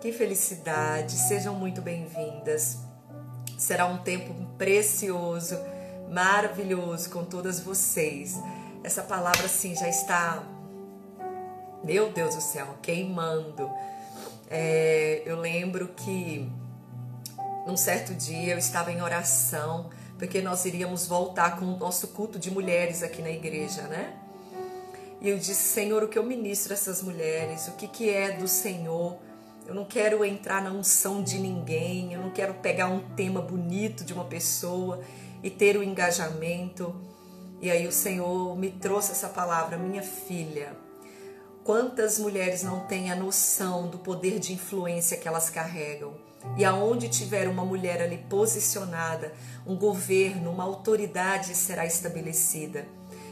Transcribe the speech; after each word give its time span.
que 0.00 0.12
felicidade! 0.12 1.12
Sejam 1.12 1.54
muito 1.54 1.82
bem-vindas. 1.82 2.78
Será 3.58 3.86
um 3.86 3.98
tempo 3.98 4.32
precioso, 4.56 5.58
maravilhoso 6.08 7.10
com 7.10 7.24
todas 7.24 7.58
vocês. 7.58 8.36
Essa 8.84 9.02
palavra, 9.02 9.46
assim, 9.46 9.74
já 9.74 9.88
está, 9.88 10.44
meu 11.82 12.12
Deus 12.12 12.36
do 12.36 12.40
céu, 12.40 12.78
queimando. 12.80 13.68
É, 14.48 15.22
eu 15.26 15.40
lembro 15.40 15.88
que 15.88 16.48
num 17.66 17.76
certo 17.76 18.14
dia 18.14 18.52
eu 18.52 18.58
estava 18.58 18.92
em 18.92 19.02
oração, 19.02 19.90
porque 20.16 20.40
nós 20.40 20.64
iríamos 20.64 21.08
voltar 21.08 21.58
com 21.58 21.64
o 21.64 21.76
nosso 21.76 22.08
culto 22.08 22.38
de 22.38 22.52
mulheres 22.52 23.02
aqui 23.02 23.20
na 23.20 23.30
igreja, 23.30 23.82
né? 23.82 24.16
E 25.20 25.28
eu 25.28 25.36
disse, 25.36 25.54
Senhor, 25.54 26.04
o 26.04 26.08
que 26.08 26.16
eu 26.16 26.22
ministro 26.22 26.72
a 26.72 26.76
essas 26.76 27.02
mulheres? 27.02 27.66
O 27.66 27.72
que, 27.72 27.88
que 27.88 28.08
é 28.08 28.30
do 28.36 28.46
Senhor? 28.46 29.18
Eu 29.68 29.74
não 29.74 29.84
quero 29.84 30.24
entrar 30.24 30.62
na 30.62 30.70
unção 30.70 31.22
de 31.22 31.38
ninguém, 31.38 32.14
eu 32.14 32.22
não 32.22 32.30
quero 32.30 32.54
pegar 32.54 32.88
um 32.88 33.00
tema 33.14 33.42
bonito 33.42 34.02
de 34.02 34.14
uma 34.14 34.24
pessoa 34.24 35.02
e 35.42 35.50
ter 35.50 35.76
o 35.76 35.82
engajamento. 35.82 36.98
E 37.60 37.70
aí 37.70 37.86
o 37.86 37.92
Senhor 37.92 38.56
me 38.56 38.70
trouxe 38.70 39.12
essa 39.12 39.28
palavra, 39.28 39.76
minha 39.76 40.02
filha. 40.02 40.74
Quantas 41.62 42.18
mulheres 42.18 42.62
não 42.62 42.86
têm 42.86 43.12
a 43.12 43.14
noção 43.14 43.88
do 43.88 43.98
poder 43.98 44.38
de 44.38 44.54
influência 44.54 45.18
que 45.18 45.28
elas 45.28 45.50
carregam? 45.50 46.14
E 46.56 46.64
aonde 46.64 47.10
tiver 47.10 47.46
uma 47.46 47.62
mulher 47.62 48.00
ali 48.00 48.16
posicionada, 48.16 49.34
um 49.66 49.76
governo, 49.76 50.50
uma 50.50 50.64
autoridade 50.64 51.54
será 51.54 51.84
estabelecida. 51.84 52.86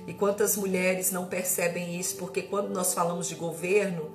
E 0.06 0.12
quantas 0.12 0.54
mulheres 0.54 1.10
não 1.10 1.24
percebem 1.24 1.98
isso? 1.98 2.16
Porque 2.16 2.42
quando 2.42 2.68
nós 2.68 2.92
falamos 2.92 3.26
de 3.26 3.36
governo, 3.36 4.12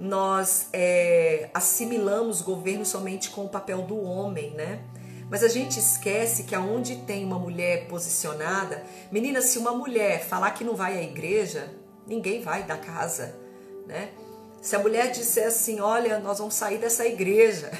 nós 0.00 0.68
é, 0.72 1.50
assimilamos 1.52 2.40
governo 2.40 2.86
somente 2.86 3.28
com 3.28 3.44
o 3.44 3.48
papel 3.48 3.82
do 3.82 4.00
homem, 4.02 4.50
né? 4.52 4.80
Mas 5.28 5.44
a 5.44 5.48
gente 5.48 5.78
esquece 5.78 6.44
que 6.44 6.54
aonde 6.54 6.96
tem 6.96 7.24
uma 7.24 7.38
mulher 7.38 7.86
posicionada, 7.86 8.82
menina, 9.12 9.42
se 9.42 9.58
uma 9.58 9.72
mulher 9.72 10.24
falar 10.24 10.52
que 10.52 10.64
não 10.64 10.74
vai 10.74 10.98
à 10.98 11.02
igreja, 11.02 11.70
ninguém 12.06 12.40
vai 12.40 12.62
da 12.62 12.76
casa, 12.78 13.36
né? 13.86 14.08
Se 14.62 14.74
a 14.74 14.78
mulher 14.78 15.10
disser 15.12 15.46
assim, 15.46 15.80
olha, 15.80 16.18
nós 16.18 16.38
vamos 16.38 16.54
sair 16.54 16.78
dessa 16.78 17.06
igreja, 17.06 17.70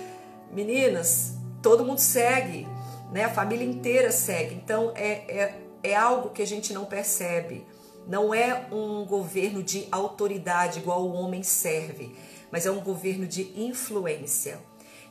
meninas, 0.52 1.32
todo 1.62 1.84
mundo 1.84 1.98
segue, 1.98 2.68
né? 3.10 3.24
A 3.24 3.30
família 3.30 3.66
inteira 3.66 4.12
segue. 4.12 4.54
Então 4.54 4.92
é, 4.94 5.10
é 5.28 5.54
é 5.82 5.94
algo 5.94 6.30
que 6.30 6.42
a 6.42 6.46
gente 6.46 6.72
não 6.72 6.84
percebe. 6.84 7.66
Não 8.10 8.34
é 8.34 8.66
um 8.72 9.04
governo 9.04 9.62
de 9.62 9.86
autoridade 9.92 10.80
igual 10.80 11.04
o 11.04 11.12
homem 11.12 11.44
serve, 11.44 12.12
mas 12.50 12.66
é 12.66 12.70
um 12.72 12.80
governo 12.80 13.24
de 13.24 13.52
influência. 13.54 14.58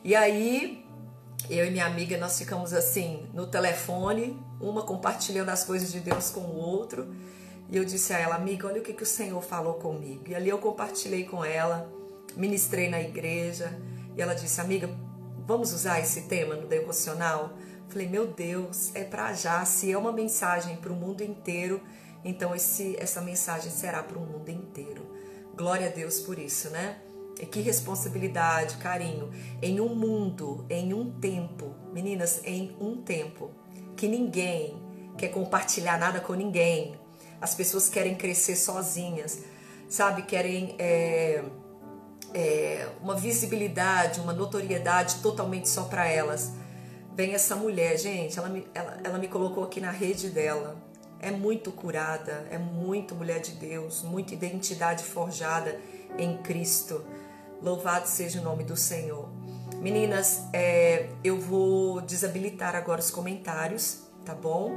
E 0.04 0.14
aí, 0.14 0.84
eu 1.48 1.64
e 1.64 1.70
minha 1.70 1.86
amiga, 1.86 2.18
nós 2.18 2.38
ficamos 2.38 2.74
assim 2.74 3.26
no 3.32 3.46
telefone, 3.46 4.38
uma 4.60 4.82
compartilhando 4.82 5.48
as 5.48 5.64
coisas 5.64 5.90
de 5.90 5.98
Deus 5.98 6.28
com 6.28 6.40
o 6.40 6.56
outro. 6.58 7.08
E 7.70 7.76
eu 7.78 7.86
disse 7.86 8.12
a 8.12 8.18
ela, 8.18 8.34
amiga, 8.34 8.66
olha 8.66 8.82
o 8.82 8.84
que, 8.84 8.92
que 8.92 9.02
o 9.02 9.06
Senhor 9.06 9.40
falou 9.40 9.74
comigo. 9.74 10.24
E 10.28 10.34
ali 10.34 10.50
eu 10.50 10.58
compartilhei 10.58 11.24
com 11.24 11.42
ela, 11.42 11.90
ministrei 12.36 12.90
na 12.90 13.00
igreja. 13.00 13.80
E 14.14 14.20
ela 14.20 14.34
disse, 14.34 14.60
amiga, 14.60 14.90
vamos 15.46 15.72
usar 15.72 16.00
esse 16.00 16.22
tema 16.28 16.54
no 16.54 16.66
devocional? 16.66 17.54
Falei, 17.88 18.06
meu 18.06 18.26
Deus, 18.26 18.94
é 18.94 19.04
para 19.04 19.32
já. 19.32 19.64
Se 19.64 19.90
é 19.90 19.96
uma 19.96 20.12
mensagem 20.12 20.76
para 20.76 20.92
o 20.92 20.96
mundo 20.96 21.22
inteiro, 21.22 21.80
então 22.24 22.54
esse, 22.54 22.96
essa 22.98 23.20
mensagem 23.20 23.70
será 23.70 24.02
para 24.02 24.18
o 24.18 24.20
mundo 24.20 24.48
inteiro. 24.48 25.02
Glória 25.56 25.88
a 25.88 25.90
Deus 25.90 26.20
por 26.20 26.38
isso, 26.38 26.70
né? 26.70 26.98
E 27.40 27.46
que 27.46 27.60
responsabilidade, 27.60 28.76
carinho. 28.76 29.30
Em 29.62 29.80
um 29.80 29.94
mundo, 29.94 30.66
em 30.68 30.92
um 30.92 31.10
tempo, 31.10 31.74
meninas, 31.92 32.40
em 32.44 32.76
um 32.80 33.00
tempo, 33.02 33.50
que 33.96 34.06
ninguém 34.08 34.80
quer 35.16 35.28
compartilhar 35.28 35.98
nada 35.98 36.20
com 36.20 36.34
ninguém. 36.34 36.94
As 37.40 37.54
pessoas 37.54 37.88
querem 37.88 38.14
crescer 38.14 38.56
sozinhas, 38.56 39.40
sabe? 39.88 40.22
Querem 40.22 40.74
é, 40.78 41.42
é, 42.34 42.88
uma 43.02 43.16
visibilidade, 43.16 44.20
uma 44.20 44.32
notoriedade 44.32 45.16
totalmente 45.16 45.68
só 45.68 45.84
para 45.84 46.06
elas 46.06 46.52
vem 47.20 47.34
essa 47.34 47.54
mulher, 47.54 47.98
gente, 47.98 48.38
ela 48.38 48.48
me, 48.48 48.66
ela, 48.74 48.98
ela 49.04 49.18
me 49.18 49.28
colocou 49.28 49.64
aqui 49.64 49.78
na 49.78 49.90
rede 49.90 50.30
dela. 50.30 50.76
É 51.22 51.30
muito 51.30 51.70
curada, 51.70 52.46
é 52.50 52.56
muito 52.56 53.14
mulher 53.14 53.40
de 53.40 53.52
Deus, 53.52 54.02
muita 54.02 54.32
identidade 54.32 55.04
forjada 55.04 55.78
em 56.18 56.38
Cristo. 56.38 57.04
Louvado 57.62 58.08
seja 58.08 58.40
o 58.40 58.42
nome 58.42 58.64
do 58.64 58.74
Senhor. 58.74 59.28
Meninas, 59.76 60.44
é, 60.52 61.10
eu 61.22 61.38
vou 61.38 62.00
desabilitar 62.00 62.74
agora 62.74 63.00
os 63.00 63.10
comentários, 63.10 63.98
tá 64.24 64.34
bom? 64.34 64.74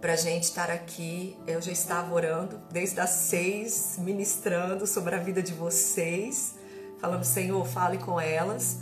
Pra 0.00 0.16
gente 0.16 0.44
estar 0.44 0.70
aqui, 0.70 1.38
eu 1.46 1.62
já 1.62 1.70
estava 1.70 2.12
orando 2.12 2.60
desde 2.70 2.98
as 3.00 3.10
seis, 3.10 3.96
ministrando 3.98 4.86
sobre 4.86 5.14
a 5.14 5.18
vida 5.18 5.40
de 5.40 5.52
vocês, 5.52 6.56
falando, 7.00 7.24
Senhor, 7.24 7.64
fale 7.64 7.98
com 7.98 8.20
elas. 8.20 8.78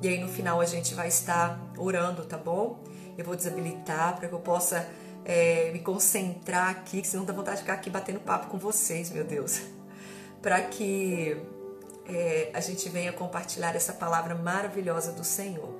E 0.00 0.08
aí 0.08 0.20
no 0.20 0.28
final 0.28 0.60
a 0.60 0.66
gente 0.66 0.94
vai 0.94 1.08
estar 1.08 1.60
orando, 1.76 2.24
tá 2.24 2.36
bom? 2.36 2.78
Eu 3.18 3.24
vou 3.24 3.36
desabilitar 3.36 4.16
para 4.16 4.28
que 4.28 4.34
eu 4.34 4.40
possa 4.40 4.88
é, 5.24 5.70
me 5.72 5.80
concentrar 5.80 6.70
aqui, 6.70 7.04
senão 7.04 7.24
dá 7.24 7.32
vontade 7.32 7.56
de 7.56 7.62
ficar 7.62 7.74
aqui 7.74 7.90
batendo 7.90 8.20
papo 8.20 8.48
com 8.48 8.58
vocês, 8.58 9.10
meu 9.10 9.24
Deus. 9.24 9.62
Para 10.42 10.60
que 10.60 11.36
é, 12.06 12.50
a 12.52 12.60
gente 12.60 12.88
venha 12.88 13.12
compartilhar 13.12 13.74
essa 13.74 13.92
palavra 13.92 14.34
maravilhosa 14.34 15.12
do 15.12 15.24
Senhor, 15.24 15.70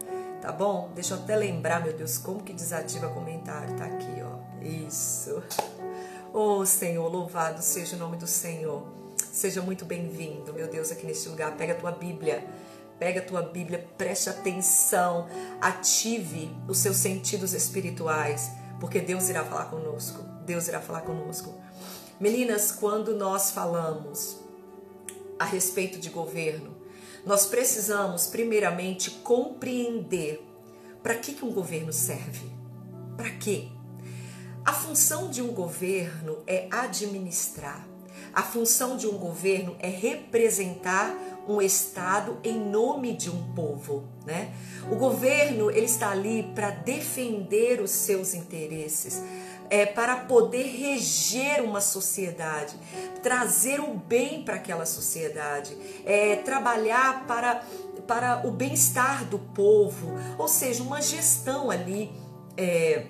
tá 0.41 0.50
bom? 0.50 0.91
Deixa 0.94 1.15
eu 1.15 1.19
até 1.19 1.37
lembrar, 1.37 1.83
meu 1.83 1.93
Deus, 1.93 2.16
como 2.16 2.43
que 2.43 2.53
desativa 2.53 3.09
comentário, 3.09 3.77
tá 3.77 3.84
aqui, 3.84 4.22
ó. 4.22 4.62
Isso. 4.62 5.43
Oh, 6.33 6.65
Senhor, 6.65 7.06
louvado 7.06 7.62
seja 7.62 7.97
o 7.97 7.99
nome 7.99 8.16
do 8.16 8.27
Senhor. 8.27 8.87
Seja 9.31 9.60
muito 9.60 9.84
bem-vindo, 9.84 10.54
meu 10.54 10.66
Deus, 10.66 10.91
aqui 10.91 11.06
neste 11.06 11.28
lugar. 11.28 11.54
Pega 11.56 11.75
a 11.75 11.77
tua 11.77 11.93
Bíblia 11.93 12.43
Pega 12.99 13.21
a 13.21 13.22
tua 13.22 13.43
Bíblia, 13.43 13.84
preste 13.99 14.31
atenção, 14.31 15.27
ative 15.60 16.50
os 16.69 16.78
seus 16.78 16.97
sentidos 16.97 17.53
espirituais, 17.53 18.50
porque 18.81 19.01
Deus 19.01 19.29
irá 19.29 19.45
falar 19.45 19.67
conosco. 19.67 20.23
Deus 20.45 20.69
irá 20.69 20.81
falar 20.81 21.03
conosco. 21.03 21.55
Meninas, 22.21 22.71
quando 22.71 23.15
nós 23.15 23.51
falamos 23.51 24.39
a 25.39 25.45
respeito 25.45 25.99
de 25.99 26.11
governo, 26.11 26.77
nós 27.25 27.47
precisamos 27.47 28.27
primeiramente 28.27 29.11
compreender 29.11 30.45
para 31.03 31.15
que, 31.17 31.34
que 31.34 31.45
um 31.45 31.53
governo 31.53 31.93
serve. 31.93 32.51
Para 33.17 33.31
quê? 33.31 33.69
A 34.65 34.73
função 34.73 35.29
de 35.31 35.43
um 35.43 35.53
governo 35.53 36.43
é 36.47 36.69
administrar. 36.71 37.87
A 38.34 38.43
função 38.43 38.97
de 38.97 39.06
um 39.06 39.17
governo 39.17 39.77
é 39.78 39.89
representar 39.89 41.15
um 41.47 41.61
estado 41.61 42.39
em 42.43 42.59
nome 42.59 43.12
de 43.12 43.31
um 43.31 43.55
povo, 43.55 44.05
né? 44.27 44.53
O 44.91 44.97
governo 44.97 45.71
ele 45.71 45.87
está 45.87 46.11
ali 46.11 46.43
para 46.55 46.71
defender 46.71 47.81
os 47.81 47.91
seus 47.91 48.34
interesses, 48.34 49.22
é 49.71 49.87
para 49.87 50.17
poder 50.17 50.65
reger 50.65 51.62
uma 51.62 51.81
sociedade, 51.81 52.75
trazer 53.22 53.81
o 53.81 53.95
bem 53.95 54.43
para 54.43 54.56
aquela 54.56 54.87
sociedade, 54.87 55.77
é 56.05 56.37
trabalhar 56.37 57.27
para 57.27 57.62
para 58.06 58.47
o 58.47 58.51
bem-estar 58.51 59.25
do 59.25 59.39
povo, 59.39 60.09
ou 60.37 60.47
seja, 60.47 60.83
uma 60.83 61.01
gestão 61.01 61.71
ali 61.71 62.12
é, 62.55 63.06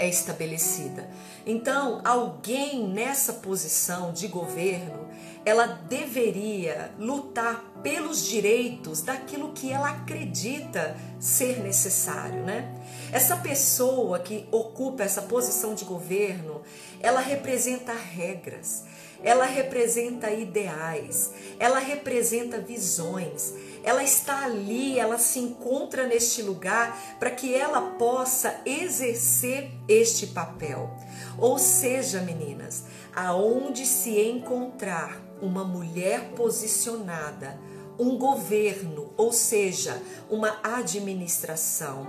é 0.00 0.08
estabelecida. 0.08 1.08
Então, 1.46 2.00
alguém 2.04 2.88
nessa 2.88 3.34
posição 3.34 4.12
de 4.12 4.26
governo 4.26 5.08
ela 5.44 5.66
deveria 5.66 6.90
lutar 6.98 7.64
pelos 7.82 8.26
direitos 8.26 9.00
daquilo 9.00 9.52
que 9.52 9.72
ela 9.72 9.88
acredita 9.88 10.96
ser 11.18 11.60
necessário, 11.60 12.42
né? 12.42 12.74
Essa 13.10 13.36
pessoa 13.36 14.18
que 14.18 14.46
ocupa 14.50 15.02
essa 15.02 15.22
posição 15.22 15.74
de 15.74 15.84
governo, 15.84 16.60
ela 17.00 17.20
representa 17.20 17.92
regras, 17.94 18.84
ela 19.22 19.46
representa 19.46 20.30
ideais, 20.30 21.32
ela 21.58 21.78
representa 21.78 22.58
visões. 22.58 23.54
Ela 23.82 24.02
está 24.02 24.44
ali, 24.44 24.98
ela 24.98 25.18
se 25.18 25.38
encontra 25.38 26.06
neste 26.06 26.42
lugar 26.42 27.16
para 27.18 27.30
que 27.30 27.54
ela 27.54 27.80
possa 27.92 28.60
exercer 28.64 29.70
este 29.88 30.28
papel. 30.28 30.90
Ou 31.38 31.58
seja, 31.58 32.20
meninas, 32.20 32.84
aonde 33.14 33.86
se 33.86 34.20
encontrar 34.20 35.20
uma 35.40 35.64
mulher 35.64 36.32
posicionada, 36.36 37.58
um 37.98 38.16
governo, 38.16 39.12
ou 39.16 39.32
seja, 39.32 40.00
uma 40.28 40.58
administração, 40.62 42.06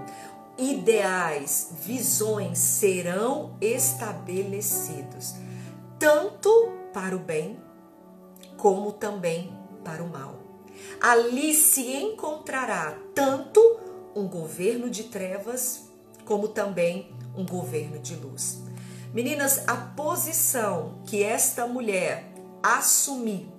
ideais, 0.57 1.69
visões 1.81 2.57
serão 2.57 3.57
estabelecidos, 3.59 5.35
tanto 5.97 6.49
para 6.93 7.15
o 7.15 7.19
bem 7.19 7.59
como 8.57 8.91
também 8.91 9.51
para 9.83 10.03
o 10.03 10.09
mal. 10.09 10.40
Ali 10.99 11.53
se 11.53 11.81
encontrará 11.81 12.97
tanto 13.13 13.79
um 14.15 14.27
governo 14.27 14.89
de 14.89 15.03
trevas 15.05 15.89
como 16.25 16.47
também 16.47 17.11
um 17.35 17.45
governo 17.45 17.99
de 17.99 18.15
luz. 18.15 18.61
Meninas, 19.13 19.67
a 19.67 19.75
posição 19.75 21.01
que 21.05 21.23
esta 21.23 21.67
mulher 21.67 22.31
assumir, 22.63 23.49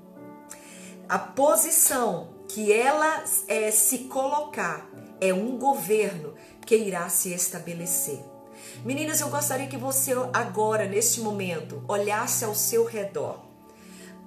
a 1.08 1.18
posição 1.18 2.28
que 2.48 2.72
ela 2.72 3.24
é, 3.48 3.70
se 3.70 3.98
colocar, 4.04 4.88
é 5.20 5.32
um 5.32 5.58
governo 5.58 6.34
que 6.64 6.76
irá 6.76 7.08
se 7.08 7.32
estabelecer. 7.32 8.20
Meninas, 8.84 9.20
eu 9.20 9.28
gostaria 9.28 9.66
que 9.66 9.76
você 9.76 10.12
agora, 10.32 10.86
neste 10.86 11.20
momento, 11.20 11.84
olhasse 11.86 12.44
ao 12.44 12.54
seu 12.54 12.84
redor. 12.84 13.51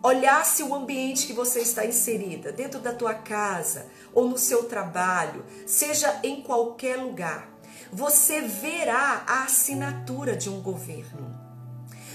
Olhasse 0.05 0.61
o 0.61 0.75
ambiente 0.75 1.25
que 1.25 1.33
você 1.33 1.61
está 1.61 1.83
inserida, 1.83 2.51
dentro 2.51 2.79
da 2.79 2.93
tua 2.93 3.15
casa 3.15 3.87
ou 4.13 4.29
no 4.29 4.37
seu 4.37 4.65
trabalho, 4.65 5.43
seja 5.65 6.19
em 6.21 6.43
qualquer 6.43 6.97
lugar. 6.97 7.49
Você 7.91 8.39
verá 8.39 9.23
a 9.25 9.45
assinatura 9.45 10.37
de 10.37 10.47
um 10.47 10.61
governo. 10.61 11.35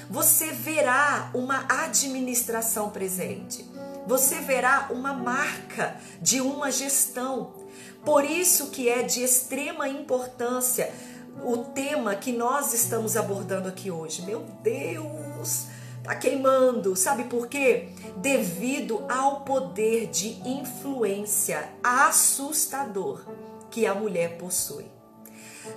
Você 0.08 0.52
verá 0.52 1.32
uma 1.34 1.66
administração 1.68 2.90
presente. 2.90 3.68
Você 4.06 4.36
verá 4.36 4.86
uma 4.92 5.12
marca 5.12 5.96
de 6.22 6.40
uma 6.40 6.70
gestão. 6.70 7.54
Por 8.04 8.24
isso 8.24 8.70
que 8.70 8.88
é 8.88 9.02
de 9.02 9.20
extrema 9.20 9.88
importância 9.88 10.94
o 11.42 11.56
tema 11.56 12.14
que 12.14 12.30
nós 12.30 12.72
estamos 12.72 13.16
abordando 13.16 13.68
aqui 13.68 13.90
hoje. 13.90 14.22
Meu 14.22 14.42
Deus, 14.62 15.66
tá 16.10 16.16
queimando. 16.16 16.96
Sabe 16.96 17.24
por 17.24 17.46
quê? 17.46 17.90
Devido 18.16 19.04
ao 19.08 19.42
poder 19.42 20.08
de 20.08 20.40
influência 20.48 21.68
assustador 21.82 23.24
que 23.70 23.86
a 23.86 23.94
mulher 23.94 24.36
possui. 24.36 24.86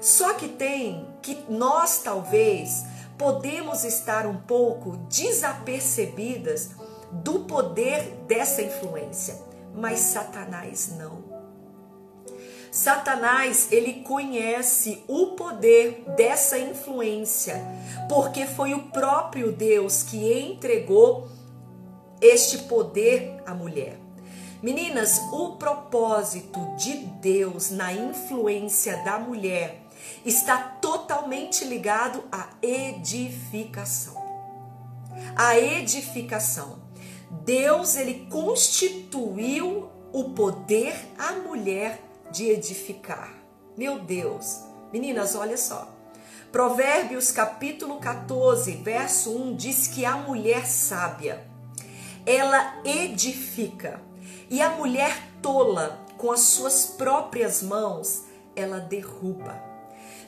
Só 0.01 0.33
que 0.33 0.47
tem 0.47 1.07
que 1.21 1.37
nós 1.47 1.99
talvez 1.99 2.83
podemos 3.17 3.83
estar 3.83 4.25
um 4.25 4.37
pouco 4.37 4.97
desapercebidas 5.07 6.71
do 7.11 7.41
poder 7.41 8.23
dessa 8.27 8.63
influência, 8.63 9.39
mas 9.75 9.99
Satanás 9.99 10.95
não. 10.97 11.32
Satanás, 12.73 13.67
ele 13.71 14.01
conhece 14.01 15.03
o 15.07 15.27
poder 15.35 16.05
dessa 16.17 16.57
influência, 16.57 17.63
porque 18.09 18.47
foi 18.47 18.73
o 18.73 18.85
próprio 18.87 19.51
Deus 19.51 20.01
que 20.01 20.41
entregou 20.41 21.27
este 22.19 22.57
poder 22.63 23.39
à 23.45 23.53
mulher. 23.53 23.99
Meninas, 24.59 25.19
o 25.31 25.51
propósito 25.57 26.59
de 26.75 26.95
Deus 26.95 27.69
na 27.69 27.93
influência 27.93 28.97
da 29.03 29.19
mulher 29.19 29.83
está 30.25 30.57
totalmente 30.57 31.63
ligado 31.65 32.23
à 32.31 32.49
edificação. 32.59 34.15
A 35.35 35.59
edificação. 35.59 36.79
Deus 37.29 37.95
ele 37.95 38.25
constituiu 38.31 39.91
o 40.11 40.31
poder 40.31 40.95
à 41.19 41.33
mulher 41.33 42.12
de 42.33 42.49
edificar. 42.49 43.31
Meu 43.77 43.99
Deus. 43.99 44.59
Meninas, 44.91 45.35
olha 45.35 45.55
só. 45.55 45.87
Provérbios 46.51 47.31
capítulo 47.31 47.99
14, 47.99 48.73
verso 48.77 49.31
1 49.31 49.55
diz 49.55 49.87
que 49.87 50.03
a 50.03 50.17
mulher 50.17 50.67
sábia, 50.67 51.43
ela 52.25 52.81
edifica, 52.83 54.01
e 54.49 54.61
a 54.61 54.69
mulher 54.69 55.15
tola, 55.41 56.05
com 56.17 56.31
as 56.31 56.41
suas 56.41 56.85
próprias 56.85 57.63
mãos, 57.63 58.23
ela 58.55 58.79
derruba. 58.79 59.59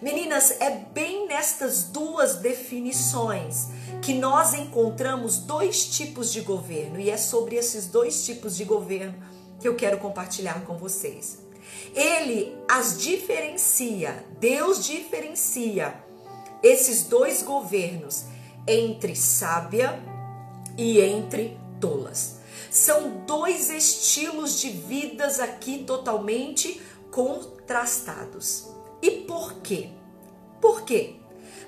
Meninas, 0.01 0.59
é 0.59 0.71
bem 0.71 1.27
nestas 1.27 1.83
duas 1.83 2.37
definições 2.37 3.67
que 4.01 4.13
nós 4.13 4.53
encontramos 4.53 5.37
dois 5.37 5.85
tipos 5.85 6.31
de 6.33 6.41
governo, 6.41 6.99
e 6.99 7.09
é 7.09 7.17
sobre 7.17 7.55
esses 7.55 7.87
dois 7.87 8.25
tipos 8.25 8.57
de 8.57 8.63
governo 8.63 9.15
que 9.59 9.67
eu 9.67 9.75
quero 9.75 9.99
compartilhar 9.99 10.65
com 10.65 10.75
vocês. 10.75 11.44
Ele 11.93 12.55
as 12.67 12.97
diferencia, 12.97 14.25
Deus 14.39 14.83
diferencia 14.85 16.03
esses 16.61 17.03
dois 17.03 17.43
governos 17.43 18.25
entre 18.67 19.15
sábia 19.15 20.01
e 20.77 20.99
entre 20.99 21.57
tolas. 21.79 22.39
São 22.71 23.23
dois 23.25 23.69
estilos 23.69 24.59
de 24.59 24.69
vidas 24.69 25.39
aqui 25.39 25.83
totalmente 25.83 26.81
contrastados. 27.11 28.67
E 29.01 29.11
por 29.11 29.53
quê? 29.61 29.91
Por 30.59 30.81
quê? 30.81 31.15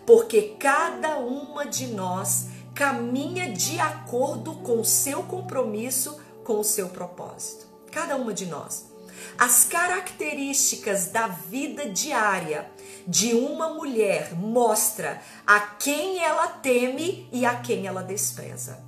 Porque 0.06 0.56
cada 0.60 1.18
uma 1.18 1.65
de 1.65 1.88
nós 1.88 2.48
caminha 2.74 3.51
de 3.51 3.80
acordo 3.80 4.56
com 4.56 4.80
o 4.80 4.86
seu 4.86 5.24
compromisso, 5.24 6.19
com 6.44 6.60
o 6.60 6.63
seu 6.63 6.89
propósito. 6.89 7.68
Cada 7.92 8.15
uma 8.15 8.33
de 8.33 8.45
nós 8.45 8.87
as 9.38 9.66
características 9.66 11.07
da 11.07 11.28
vida 11.28 11.88
diária 11.89 12.69
de 13.07 13.34
uma 13.34 13.69
mulher 13.69 14.34
mostra 14.34 15.22
a 15.45 15.60
quem 15.60 16.24
ela 16.24 16.48
teme 16.48 17.30
e 17.31 17.45
a 17.45 17.56
quem 17.56 17.86
ela 17.86 18.01
despreza. 18.01 18.84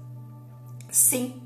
Sim, 0.92 1.42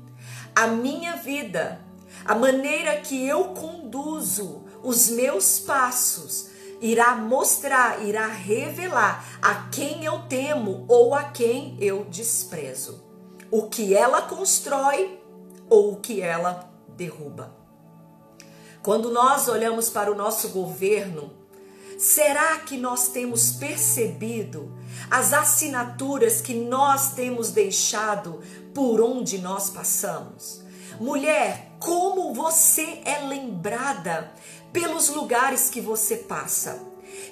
a 0.54 0.66
minha 0.66 1.16
vida, 1.16 1.80
a 2.24 2.34
maneira 2.34 2.96
que 3.00 3.26
eu 3.26 3.48
conduzo 3.48 4.64
os 4.82 5.10
meus 5.10 5.60
passos, 5.60 6.48
irá 6.80 7.14
mostrar, 7.14 8.04
irá 8.04 8.26
revelar 8.26 9.38
a 9.40 9.68
quem 9.70 10.04
eu 10.04 10.22
temo 10.22 10.84
ou 10.88 11.14
a 11.14 11.24
quem 11.24 11.76
eu 11.80 12.04
desprezo. 12.06 13.04
O 13.50 13.68
que 13.68 13.94
ela 13.94 14.22
constrói 14.22 15.20
ou 15.68 15.92
o 15.92 15.96
que 15.96 16.20
ela 16.20 16.70
derruba. 16.88 17.63
Quando 18.84 19.10
nós 19.10 19.48
olhamos 19.48 19.88
para 19.88 20.12
o 20.12 20.14
nosso 20.14 20.50
governo, 20.50 21.32
será 21.98 22.58
que 22.58 22.76
nós 22.76 23.08
temos 23.08 23.52
percebido 23.52 24.70
as 25.10 25.32
assinaturas 25.32 26.42
que 26.42 26.52
nós 26.52 27.14
temos 27.14 27.50
deixado 27.50 28.42
por 28.74 29.00
onde 29.00 29.38
nós 29.38 29.70
passamos? 29.70 30.60
Mulher, 31.00 31.72
como 31.80 32.34
você 32.34 33.00
é 33.06 33.20
lembrada 33.20 34.30
pelos 34.70 35.08
lugares 35.08 35.70
que 35.70 35.80
você 35.80 36.16
passa, 36.18 36.78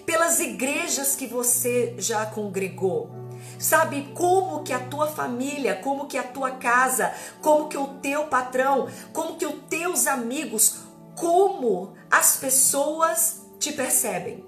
pelas 0.06 0.40
igrejas 0.40 1.14
que 1.14 1.26
você 1.26 1.94
já 1.98 2.24
congregou. 2.24 3.10
Sabe 3.58 4.10
como 4.14 4.62
que 4.62 4.72
a 4.72 4.80
tua 4.80 5.06
família, 5.06 5.74
como 5.74 6.06
que 6.06 6.16
a 6.16 6.22
tua 6.22 6.52
casa, 6.52 7.12
como 7.42 7.68
que 7.68 7.76
o 7.76 7.88
teu 8.00 8.24
patrão, 8.24 8.88
como 9.12 9.36
que 9.36 9.44
os 9.44 9.54
teus 9.68 10.06
amigos 10.06 10.91
como 11.16 11.94
as 12.10 12.36
pessoas 12.36 13.42
te 13.58 13.72
percebem. 13.72 14.44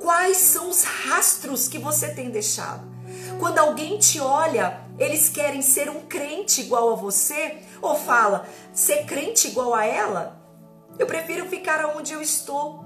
Quais 0.00 0.36
são 0.36 0.68
os 0.68 0.84
rastros 0.84 1.68
que 1.68 1.78
você 1.78 2.08
tem 2.08 2.30
deixado? 2.30 2.94
Quando 3.38 3.58
alguém 3.58 3.98
te 3.98 4.20
olha, 4.20 4.80
eles 4.98 5.28
querem 5.28 5.62
ser 5.62 5.88
um 5.90 6.02
crente 6.02 6.60
igual 6.62 6.92
a 6.92 6.96
você 6.96 7.58
ou 7.80 7.94
fala 7.96 8.46
ser 8.72 9.04
crente 9.04 9.48
igual 9.48 9.74
a 9.74 9.84
ela? 9.84 10.40
Eu 10.98 11.06
prefiro 11.06 11.48
ficar 11.48 11.84
onde 11.96 12.12
eu 12.12 12.22
estou. 12.22 12.84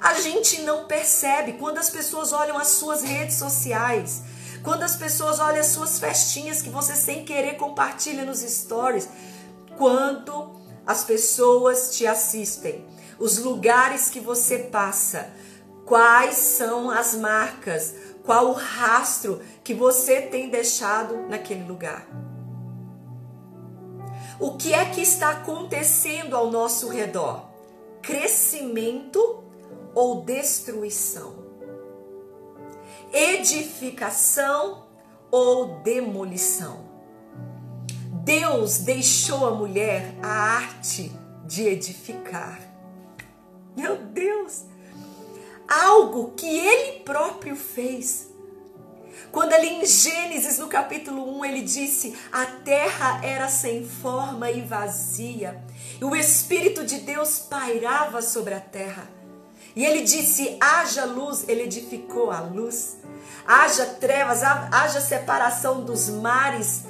A 0.00 0.14
gente 0.14 0.62
não 0.62 0.86
percebe 0.86 1.54
quando 1.54 1.78
as 1.78 1.90
pessoas 1.90 2.32
olham 2.32 2.56
as 2.56 2.68
suas 2.68 3.02
redes 3.02 3.36
sociais, 3.36 4.22
quando 4.62 4.82
as 4.82 4.96
pessoas 4.96 5.38
olham 5.40 5.60
as 5.60 5.66
suas 5.66 5.98
festinhas 5.98 6.62
que 6.62 6.70
você 6.70 6.94
sem 6.94 7.24
querer 7.24 7.56
compartilha 7.56 8.24
nos 8.24 8.40
stories, 8.40 9.08
quando 9.76 10.57
as 10.88 11.04
pessoas 11.04 11.94
te 11.94 12.06
assistem, 12.06 12.82
os 13.18 13.36
lugares 13.36 14.08
que 14.08 14.18
você 14.18 14.58
passa, 14.58 15.30
quais 15.84 16.36
são 16.36 16.90
as 16.90 17.14
marcas, 17.14 17.94
qual 18.24 18.46
o 18.46 18.52
rastro 18.52 19.42
que 19.62 19.74
você 19.74 20.22
tem 20.22 20.48
deixado 20.48 21.28
naquele 21.28 21.62
lugar. 21.64 22.08
O 24.40 24.56
que 24.56 24.72
é 24.72 24.86
que 24.86 25.02
está 25.02 25.28
acontecendo 25.32 26.34
ao 26.34 26.50
nosso 26.50 26.88
redor? 26.88 27.44
Crescimento 28.00 29.44
ou 29.94 30.22
destruição? 30.22 31.34
Edificação 33.12 34.86
ou 35.30 35.80
demolição? 35.82 36.97
Deus 38.28 38.80
deixou 38.80 39.46
a 39.46 39.52
mulher 39.52 40.14
a 40.22 40.28
arte 40.28 41.10
de 41.46 41.66
edificar. 41.66 42.60
Meu 43.74 43.96
Deus! 43.96 44.64
Algo 45.66 46.32
que 46.36 46.46
ele 46.46 47.00
próprio 47.04 47.56
fez. 47.56 48.28
Quando 49.32 49.54
ali 49.54 49.68
em 49.68 49.86
Gênesis, 49.86 50.58
no 50.58 50.68
capítulo 50.68 51.38
1, 51.38 51.44
ele 51.46 51.62
disse: 51.62 52.18
a 52.30 52.44
terra 52.44 53.24
era 53.24 53.48
sem 53.48 53.88
forma 53.88 54.50
e 54.50 54.60
vazia, 54.60 55.64
e 55.98 56.04
o 56.04 56.14
Espírito 56.14 56.84
de 56.84 56.98
Deus 56.98 57.38
pairava 57.38 58.20
sobre 58.20 58.52
a 58.52 58.60
terra. 58.60 59.08
E 59.74 59.86
ele 59.86 60.02
disse: 60.02 60.58
haja 60.60 61.06
luz, 61.06 61.48
ele 61.48 61.62
edificou 61.62 62.30
a 62.30 62.40
luz. 62.40 62.98
Haja 63.46 63.86
trevas, 63.86 64.42
haja 64.42 65.00
separação 65.00 65.82
dos 65.82 66.10
mares. 66.10 66.82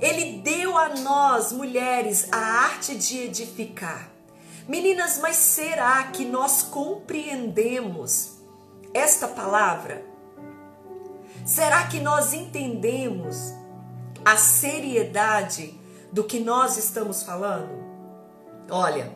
Ele 0.00 0.40
deu 0.42 0.76
a 0.76 0.90
nós, 0.90 1.52
mulheres, 1.52 2.28
a 2.30 2.38
arte 2.38 2.94
de 2.94 3.18
edificar. 3.18 4.10
Meninas, 4.68 5.18
mas 5.18 5.36
será 5.36 6.04
que 6.04 6.24
nós 6.24 6.62
compreendemos 6.62 8.38
esta 8.94 9.26
palavra? 9.26 10.04
Será 11.44 11.86
que 11.88 12.00
nós 12.00 12.32
entendemos 12.32 13.54
a 14.24 14.36
seriedade 14.36 15.78
do 16.12 16.22
que 16.22 16.38
nós 16.38 16.76
estamos 16.76 17.22
falando? 17.22 17.70
Olha, 18.70 19.12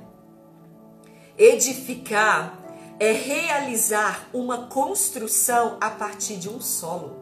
edificar 1.37 2.59
é 2.99 3.13
realizar 3.13 4.29
uma 4.33 4.67
construção 4.67 5.77
a 5.81 5.91
partir 5.91 6.37
de 6.37 6.49
um 6.49 6.61
solo. 6.61 7.22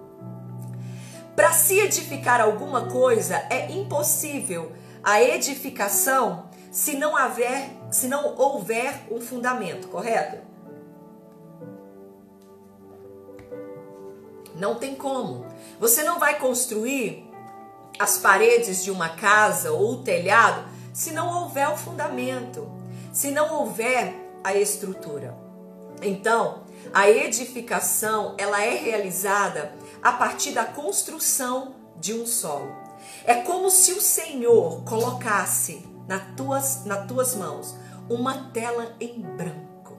Para 1.35 1.53
se 1.53 1.79
edificar 1.79 2.41
alguma 2.41 2.87
coisa 2.87 3.37
é 3.51 3.71
impossível 3.71 4.73
a 5.03 5.23
edificação 5.23 6.51
se 6.71 6.97
não 6.97 7.17
haver, 7.17 7.71
se 7.91 8.07
não 8.07 8.37
houver 8.37 9.07
um 9.11 9.21
fundamento, 9.21 9.89
correto? 9.89 10.39
Não 14.55 14.75
tem 14.75 14.95
como. 14.95 15.47
Você 15.79 16.03
não 16.03 16.19
vai 16.19 16.39
construir 16.39 17.29
as 17.99 18.19
paredes 18.19 18.85
de 18.85 18.91
uma 18.91 19.11
casa 19.11 19.73
ou 19.73 19.93
o 19.93 20.03
telhado 20.03 20.69
se 20.93 21.13
não 21.13 21.43
houver 21.43 21.69
o 21.69 21.77
fundamento, 21.77 22.71
se 23.13 23.31
não 23.31 23.55
houver 23.55 24.15
a 24.45 24.55
estrutura. 24.55 25.50
Então, 26.03 26.65
a 26.93 27.09
edificação, 27.09 28.35
ela 28.39 28.63
é 28.63 28.77
realizada 28.77 29.73
a 30.03 30.13
partir 30.13 30.53
da 30.53 30.65
construção 30.65 31.75
de 31.97 32.15
um 32.15 32.27
solo. 32.27 32.75
É 33.25 33.35
como 33.37 33.71
se 33.71 33.93
o 33.93 34.01
Senhor 34.01 34.83
colocasse 34.85 35.87
nas 36.09 36.23
tuas, 36.37 36.85
nas 36.85 37.07
tuas 37.07 37.35
mãos 37.35 37.77
uma 38.09 38.51
tela 38.51 38.97
em 38.99 39.21
branco. 39.21 39.99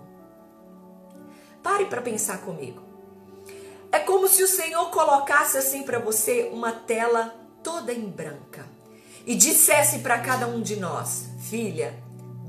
Pare 1.63 1.85
para 1.85 2.01
pensar 2.01 2.39
comigo. 2.39 2.81
É 3.91 3.99
como 3.99 4.27
se 4.27 4.41
o 4.41 4.47
Senhor 4.47 4.89
colocasse 4.89 5.57
assim 5.57 5.83
para 5.83 5.99
você 5.99 6.49
uma 6.51 6.71
tela 6.71 7.35
toda 7.61 7.93
em 7.93 8.09
branca 8.09 8.65
e 9.25 9.35
dissesse 9.35 9.99
para 9.99 10.19
cada 10.19 10.47
um 10.47 10.61
de 10.61 10.77
nós: 10.77 11.25
filha, 11.49 11.93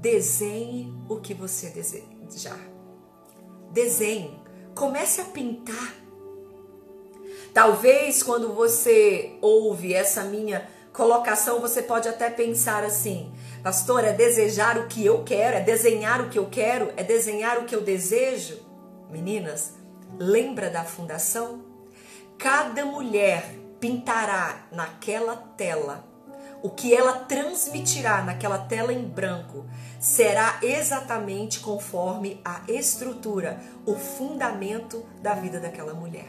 desenhe 0.01 0.93
o 1.09 1.17
que 1.17 1.35
você 1.35 1.69
desejar. 1.69 2.72
Desenhe, 3.73 4.41
comece 4.75 5.21
a 5.21 5.25
pintar. 5.25 5.95
Talvez 7.53 8.23
quando 8.23 8.53
você 8.55 9.37
ouve 9.41 9.93
essa 9.93 10.23
minha 10.25 10.69
colocação, 10.93 11.61
você 11.61 11.83
pode 11.83 12.09
até 12.09 12.31
pensar 12.31 12.85
assim: 12.85 13.33
Pastor, 13.65 14.05
é 14.05 14.13
desejar 14.13 14.79
o 14.79 14.87
que 14.87 15.05
eu 15.05 15.25
quero, 15.25 15.57
é 15.57 15.61
desenhar 15.61 16.21
o 16.21 16.29
que 16.29 16.39
eu 16.39 16.47
quero, 16.47 16.93
é 16.97 17.03
desenhar 17.03 17.59
o 17.59 17.65
que 17.65 17.75
eu 17.75 17.81
desejo? 17.81 18.61
Meninas, 19.11 19.73
Lembra 20.19 20.69
da 20.69 20.85
fundação? 20.85 21.65
Cada 22.39 22.85
mulher 22.85 23.45
pintará 23.81 24.67
naquela 24.71 25.37
tela. 25.37 26.05
O 26.63 26.71
que 26.71 26.95
ela 26.95 27.21
transmitirá 27.21 28.23
naquela 28.23 28.59
tela 28.59 28.93
em 28.93 29.03
branco 29.03 29.67
será 30.03 30.59
exatamente 30.61 31.61
conforme 31.61 32.41
a 32.45 32.63
estrutura, 32.67 33.61
o 33.87 33.95
fundamento 33.95 35.07
da 35.23 35.33
vida 35.33 35.61
daquela 35.61 35.95
mulher. 35.95 36.29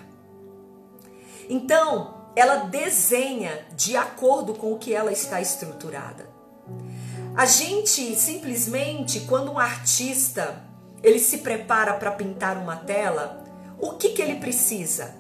Então, 1.49 2.29
ela 2.35 2.65
desenha 2.65 3.65
de 3.75 3.97
acordo 3.97 4.53
com 4.53 4.71
o 4.71 4.77
que 4.77 4.93
ela 4.93 5.11
está 5.11 5.41
estruturada. 5.41 6.29
A 7.35 7.47
gente 7.47 8.15
simplesmente, 8.15 9.21
quando 9.21 9.51
um 9.51 9.57
artista 9.57 10.63
ele 11.01 11.17
se 11.17 11.39
prepara 11.39 11.95
para 11.95 12.11
pintar 12.11 12.57
uma 12.57 12.75
tela, 12.75 13.43
o 13.79 13.93
que, 13.93 14.09
que 14.09 14.21
ele 14.21 14.35
precisa? 14.35 15.15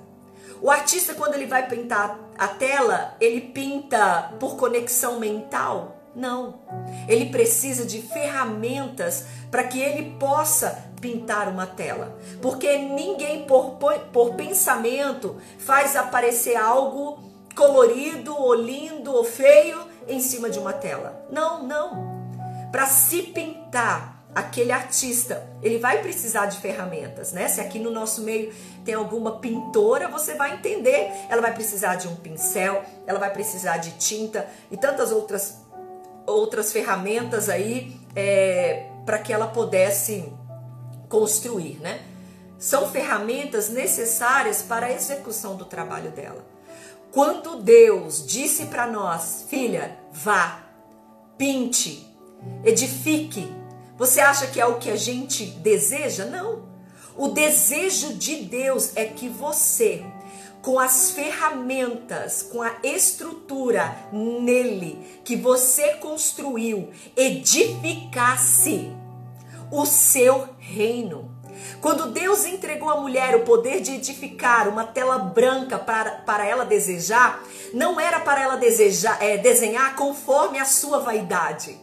O 0.61 0.69
artista, 0.69 1.15
quando 1.15 1.33
ele 1.33 1.47
vai 1.47 1.67
pintar 1.67 2.19
a 2.37 2.47
tela, 2.47 3.17
ele 3.19 3.41
pinta 3.41 4.31
por 4.39 4.57
conexão 4.57 5.19
mental? 5.19 6.02
Não. 6.15 6.59
Ele 7.07 7.29
precisa 7.29 7.85
de 7.85 8.01
ferramentas 8.01 9.25
para 9.49 9.63
que 9.63 9.79
ele 9.79 10.15
possa 10.19 10.91
pintar 11.01 11.47
uma 11.47 11.65
tela. 11.65 12.17
Porque 12.41 12.77
ninguém, 12.77 13.45
por, 13.45 13.77
por 14.11 14.35
pensamento, 14.35 15.37
faz 15.59 15.95
aparecer 15.95 16.55
algo 16.55 17.19
colorido, 17.55 18.35
ou 18.35 18.53
lindo, 18.53 19.13
ou 19.13 19.23
feio 19.23 19.87
em 20.07 20.19
cima 20.19 20.49
de 20.49 20.59
uma 20.59 20.73
tela. 20.73 21.27
Não, 21.31 21.63
não. 21.63 22.23
Para 22.71 22.85
se 22.87 23.23
pintar 23.23 24.23
aquele 24.33 24.71
artista, 24.71 25.47
ele 25.61 25.77
vai 25.77 26.01
precisar 26.01 26.47
de 26.47 26.57
ferramentas, 26.57 27.31
né? 27.31 27.47
Se 27.47 27.61
aqui 27.61 27.77
no 27.77 27.91
nosso 27.91 28.21
meio 28.23 28.51
tem 28.83 28.95
alguma 28.95 29.39
pintora, 29.39 30.07
você 30.07 30.33
vai 30.33 30.55
entender. 30.55 31.11
Ela 31.29 31.41
vai 31.41 31.53
precisar 31.53 31.95
de 31.95 32.07
um 32.07 32.15
pincel, 32.15 32.83
ela 33.05 33.19
vai 33.19 33.31
precisar 33.31 33.77
de 33.77 33.91
tinta 33.91 34.47
e 34.71 34.77
tantas 34.77 35.11
outras 35.11 35.62
outras 36.25 36.71
ferramentas 36.71 37.49
aí 37.49 37.99
é, 38.15 38.89
para 39.05 39.19
que 39.19 39.33
ela 39.33 39.47
pudesse 39.47 40.31
construir, 41.09 41.79
né? 41.79 42.01
São 42.57 42.89
ferramentas 42.89 43.69
necessárias 43.69 44.61
para 44.61 44.87
a 44.87 44.91
execução 44.91 45.55
do 45.55 45.65
trabalho 45.65 46.11
dela. 46.11 46.45
Quando 47.11 47.61
Deus 47.61 48.25
disse 48.25 48.65
para 48.65 48.87
nós, 48.87 49.45
filha, 49.49 49.97
vá, 50.11 50.63
pinte, 51.37 52.07
edifique, 52.63 53.51
você 53.97 54.19
acha 54.21 54.47
que 54.47 54.59
é 54.59 54.65
o 54.65 54.79
que 54.79 54.89
a 54.89 54.95
gente 54.95 55.45
deseja? 55.45 56.25
Não. 56.25 56.63
O 57.15 57.27
desejo 57.27 58.15
de 58.15 58.37
Deus 58.37 58.93
é 58.95 59.05
que 59.05 59.29
você, 59.29 60.03
com 60.63 60.79
as 60.79 61.11
ferramentas, 61.11 62.41
com 62.41 62.61
a 62.61 62.71
estrutura 62.81 63.95
nele 64.13 65.19
que 65.25 65.35
você 65.35 65.95
construiu, 65.95 66.89
edificasse 67.17 68.89
o 69.69 69.85
seu 69.85 70.47
reino. 70.57 71.29
Quando 71.81 72.11
Deus 72.11 72.45
entregou 72.45 72.89
à 72.89 72.99
mulher 72.99 73.35
o 73.35 73.41
poder 73.41 73.81
de 73.81 73.91
edificar 73.91 74.69
uma 74.69 74.85
tela 74.85 75.19
branca 75.19 75.77
para, 75.77 76.11
para 76.21 76.45
ela 76.45 76.65
desejar, 76.65 77.43
não 77.73 77.99
era 77.99 78.21
para 78.21 78.41
ela 78.41 78.55
desejar, 78.55 79.21
é, 79.21 79.37
desenhar 79.37 79.97
conforme 79.97 80.59
a 80.59 80.65
sua 80.65 80.99
vaidade 80.99 81.82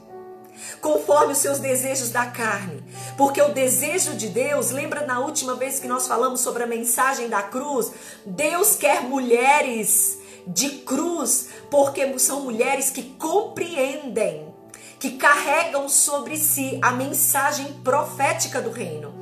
conforme 0.81 1.33
os 1.33 1.38
seus 1.38 1.59
desejos 1.59 2.11
da 2.11 2.26
carne. 2.26 2.83
Porque 3.17 3.40
o 3.40 3.52
desejo 3.52 4.14
de 4.14 4.29
Deus, 4.29 4.71
lembra 4.71 5.07
na 5.07 5.21
última 5.21 5.55
vez 5.55 5.79
que 5.79 5.88
nós 5.88 6.07
falamos 6.07 6.40
sobre 6.40 6.62
a 6.62 6.67
mensagem 6.67 7.29
da 7.29 7.43
cruz? 7.43 7.93
Deus 8.25 8.76
quer 8.76 9.02
mulheres 9.02 10.19
de 10.47 10.71
cruz, 10.71 11.49
porque 11.71 12.19
são 12.19 12.43
mulheres 12.43 12.90
que 12.90 13.02
compreendem, 13.19 14.52
que 14.99 15.12
carregam 15.12 15.88
sobre 15.88 16.37
si 16.37 16.79
a 16.83 16.90
mensagem 16.93 17.73
profética 17.85 18.61
do 18.61 18.71
reino. 18.71 19.14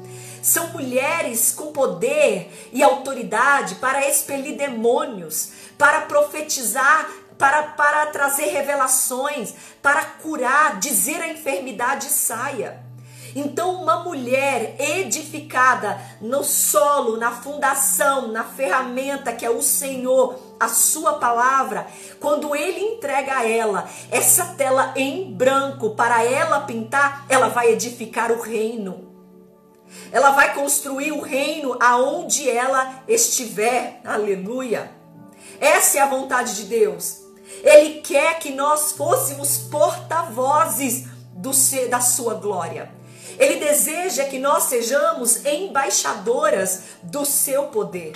São 0.42 0.68
mulheres 0.68 1.52
com 1.52 1.72
poder 1.72 2.50
e 2.72 2.82
autoridade 2.82 3.74
para 3.76 4.08
expelir 4.08 4.56
demônios, 4.56 5.50
para 5.76 6.02
profetizar 6.02 7.08
para, 7.38 7.62
para 7.62 8.06
trazer 8.06 8.46
revelações, 8.46 9.54
para 9.80 10.04
curar, 10.04 10.78
dizer 10.78 11.22
a 11.22 11.28
enfermidade 11.28 12.06
saia. 12.06 12.88
Então, 13.34 13.82
uma 13.82 14.02
mulher 14.02 14.74
edificada 14.78 16.00
no 16.20 16.42
solo, 16.42 17.16
na 17.16 17.30
fundação, 17.30 18.28
na 18.28 18.42
ferramenta 18.42 19.32
que 19.32 19.44
é 19.44 19.50
o 19.50 19.62
Senhor, 19.62 20.40
a 20.58 20.68
sua 20.68 21.14
palavra, 21.14 21.86
quando 22.18 22.56
ele 22.56 22.80
entrega 22.80 23.38
a 23.38 23.48
ela 23.48 23.88
essa 24.10 24.46
tela 24.56 24.92
em 24.96 25.32
branco 25.32 25.90
para 25.90 26.24
ela 26.24 26.60
pintar, 26.60 27.26
ela 27.28 27.48
vai 27.48 27.70
edificar 27.72 28.32
o 28.32 28.40
reino. 28.40 29.06
Ela 30.10 30.30
vai 30.30 30.54
construir 30.54 31.12
o 31.12 31.20
reino 31.20 31.76
aonde 31.80 32.48
ela 32.48 33.02
estiver. 33.06 34.00
Aleluia. 34.04 34.90
Essa 35.60 35.98
é 35.98 36.00
a 36.00 36.06
vontade 36.06 36.56
de 36.56 36.64
Deus. 36.64 37.27
Ele 37.62 38.00
quer 38.00 38.38
que 38.38 38.50
nós 38.50 38.92
fôssemos 38.92 39.58
porta-vozes 39.70 41.06
da 41.90 42.00
sua 42.00 42.34
glória. 42.34 42.90
Ele 43.38 43.56
deseja 43.56 44.24
que 44.24 44.38
nós 44.38 44.64
sejamos 44.64 45.44
embaixadoras 45.44 46.82
do 47.02 47.24
seu 47.24 47.64
poder. 47.64 48.12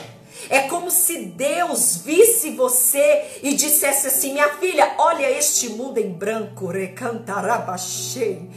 É 0.51 0.63
como 0.63 0.91
se 0.91 1.27
Deus 1.27 1.99
visse 1.99 2.51
você 2.51 3.39
e 3.43 3.55
dissesse 3.55 4.09
assim: 4.09 4.33
minha 4.33 4.49
filha, 4.57 4.95
olha 4.99 5.31
este 5.31 5.69
mundo 5.69 5.99
em 5.99 6.11
branco, 6.13 6.67
recantarabachei. 6.67 8.51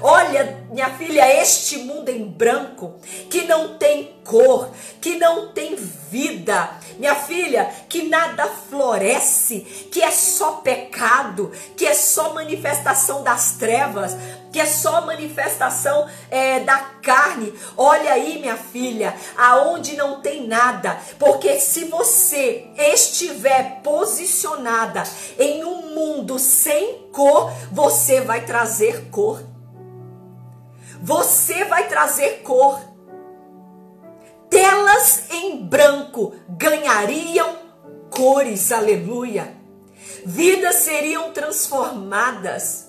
Olha, 0.00 0.64
minha 0.70 0.90
filha, 0.96 1.40
este 1.40 1.78
mundo 1.78 2.08
em 2.08 2.24
branco, 2.24 2.96
que 3.30 3.42
não 3.42 3.78
tem 3.78 4.16
cor, 4.24 4.70
que 5.00 5.16
não 5.16 5.52
tem 5.52 5.76
vida. 5.76 6.70
Minha 6.98 7.14
filha, 7.14 7.70
que 7.88 8.08
nada 8.08 8.46
floresce, 8.46 9.60
que 9.92 10.02
é 10.02 10.10
só 10.10 10.54
pecado, 10.54 11.52
que 11.76 11.86
é 11.86 11.94
só 11.94 12.34
manifestação 12.34 13.22
das 13.22 13.52
trevas, 13.52 14.16
que 14.52 14.58
é 14.58 14.66
só 14.66 15.06
manifestação 15.06 16.08
é, 16.30 16.60
da 16.60 16.78
carne. 17.02 17.54
Olha 17.76 18.12
aí, 18.12 18.40
minha 18.40 18.56
filha, 18.56 19.14
aonde 19.36 19.96
não 19.96 20.20
tem 20.20 20.46
nada, 20.46 20.98
porque 21.18 21.60
se 21.60 21.84
você 21.84 22.66
estiver 22.76 23.80
posicionada 23.82 25.04
em 25.38 25.64
um 25.64 25.94
mundo 25.94 26.38
sem 26.38 27.08
cor, 27.12 27.52
você 27.70 28.20
vai 28.20 28.44
trazer 28.44 29.08
cor. 29.10 29.40
Você 31.00 31.64
vai 31.64 31.86
trazer 31.86 32.42
cor. 32.42 32.97
Telas 34.50 35.24
em 35.30 35.64
branco 35.64 36.34
ganhariam 36.48 37.56
cores, 38.10 38.72
aleluia. 38.72 39.56
Vidas 40.24 40.76
seriam 40.76 41.32
transformadas. 41.32 42.88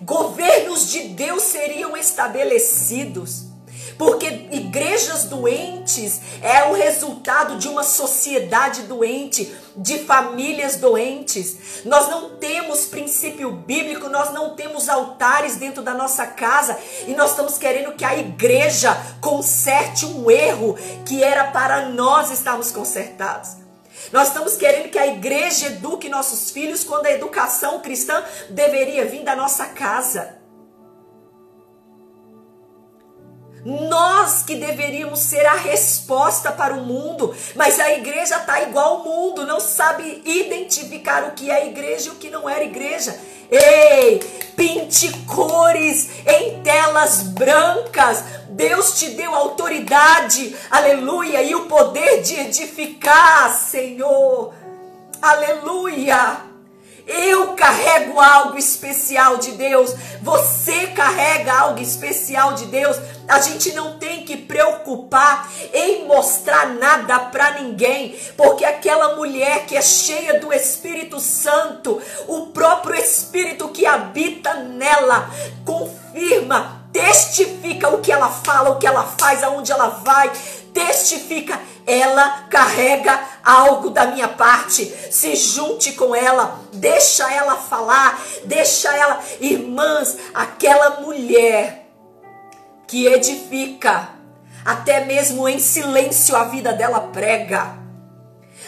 Governos 0.00 0.90
de 0.90 1.08
Deus 1.08 1.42
seriam 1.42 1.96
estabelecidos 1.96 3.47
porque 3.96 4.26
igrejas 4.50 5.24
doentes 5.24 6.20
é 6.42 6.64
o 6.64 6.74
resultado 6.74 7.56
de 7.56 7.68
uma 7.68 7.82
sociedade 7.82 8.82
doente, 8.82 9.52
de 9.76 9.98
famílias 10.00 10.76
doentes. 10.76 11.84
Nós 11.84 12.08
não 12.08 12.36
temos 12.36 12.86
princípio 12.86 13.50
bíblico, 13.50 14.08
nós 14.08 14.32
não 14.32 14.54
temos 14.54 14.88
altares 14.88 15.56
dentro 15.56 15.82
da 15.82 15.94
nossa 15.94 16.26
casa 16.26 16.78
e 17.06 17.14
nós 17.14 17.30
estamos 17.30 17.56
querendo 17.56 17.92
que 17.92 18.04
a 18.04 18.16
igreja 18.16 18.96
conserte 19.20 20.04
um 20.06 20.30
erro 20.30 20.76
que 21.06 21.22
era 21.22 21.44
para 21.44 21.88
nós 21.90 22.30
estarmos 22.30 22.70
consertados. 22.70 23.68
Nós 24.12 24.28
estamos 24.28 24.56
querendo 24.56 24.90
que 24.90 24.98
a 24.98 25.06
igreja 25.06 25.66
eduque 25.66 26.08
nossos 26.08 26.50
filhos 26.50 26.82
quando 26.82 27.06
a 27.06 27.12
educação 27.12 27.80
cristã 27.80 28.22
deveria 28.50 29.04
vir 29.04 29.22
da 29.22 29.36
nossa 29.36 29.66
casa. 29.66 30.37
Nós 33.68 34.42
que 34.42 34.54
deveríamos 34.54 35.18
ser 35.18 35.44
a 35.44 35.52
resposta 35.52 36.50
para 36.50 36.72
o 36.72 36.86
mundo, 36.86 37.36
mas 37.54 37.78
a 37.78 37.92
igreja 37.92 38.36
está 38.36 38.62
igual 38.62 38.96
ao 38.96 39.04
mundo, 39.04 39.46
não 39.46 39.60
sabe 39.60 40.22
identificar 40.24 41.24
o 41.24 41.32
que 41.32 41.50
é 41.50 41.66
igreja 41.66 42.08
e 42.08 42.12
o 42.12 42.14
que 42.14 42.30
não 42.30 42.48
era 42.48 42.64
igreja. 42.64 43.14
Ei, 43.50 44.20
pinte 44.56 45.12
cores 45.26 46.08
em 46.26 46.62
telas 46.62 47.24
brancas. 47.24 48.24
Deus 48.48 48.98
te 48.98 49.10
deu 49.10 49.34
autoridade, 49.34 50.56
aleluia, 50.70 51.42
e 51.42 51.54
o 51.54 51.66
poder 51.66 52.22
de 52.22 52.40
edificar, 52.40 53.54
Senhor. 53.54 54.54
Aleluia. 55.20 56.47
Eu 57.08 57.54
carrego 57.54 58.20
algo 58.20 58.58
especial 58.58 59.38
de 59.38 59.52
Deus. 59.52 59.94
Você 60.20 60.88
carrega 60.88 61.52
algo 61.52 61.80
especial 61.80 62.52
de 62.52 62.66
Deus. 62.66 62.98
A 63.26 63.40
gente 63.40 63.72
não 63.72 63.98
tem 63.98 64.24
que 64.24 64.36
preocupar 64.36 65.50
em 65.72 66.04
mostrar 66.06 66.74
nada 66.74 67.18
para 67.18 67.60
ninguém, 67.60 68.14
porque 68.36 68.64
aquela 68.64 69.16
mulher 69.16 69.64
que 69.64 69.76
é 69.76 69.82
cheia 69.82 70.38
do 70.38 70.52
Espírito 70.52 71.18
Santo, 71.18 72.00
o 72.26 72.48
próprio 72.48 72.94
Espírito 72.94 73.68
que 73.68 73.86
habita 73.86 74.54
nela, 74.54 75.30
confirma, 75.64 76.78
testifica 76.92 77.88
o 77.88 78.00
que 78.00 78.10
ela 78.12 78.28
fala, 78.28 78.70
o 78.70 78.78
que 78.78 78.86
ela 78.86 79.04
faz, 79.18 79.42
aonde 79.42 79.72
ela 79.72 79.88
vai, 79.88 80.30
testifica 80.78 81.58
ela 81.84 82.46
carrega 82.50 83.18
algo 83.42 83.90
da 83.90 84.06
minha 84.06 84.28
parte. 84.28 84.84
Se 85.10 85.34
junte 85.34 85.92
com 85.92 86.14
ela, 86.14 86.60
deixa 86.72 87.32
ela 87.32 87.56
falar, 87.56 88.22
deixa 88.44 88.94
ela, 88.94 89.20
irmãs, 89.40 90.18
aquela 90.34 91.00
mulher 91.00 91.88
que 92.86 93.06
edifica, 93.06 94.10
até 94.64 95.04
mesmo 95.04 95.48
em 95.48 95.58
silêncio 95.58 96.36
a 96.36 96.44
vida 96.44 96.72
dela 96.72 97.00
prega. 97.00 97.76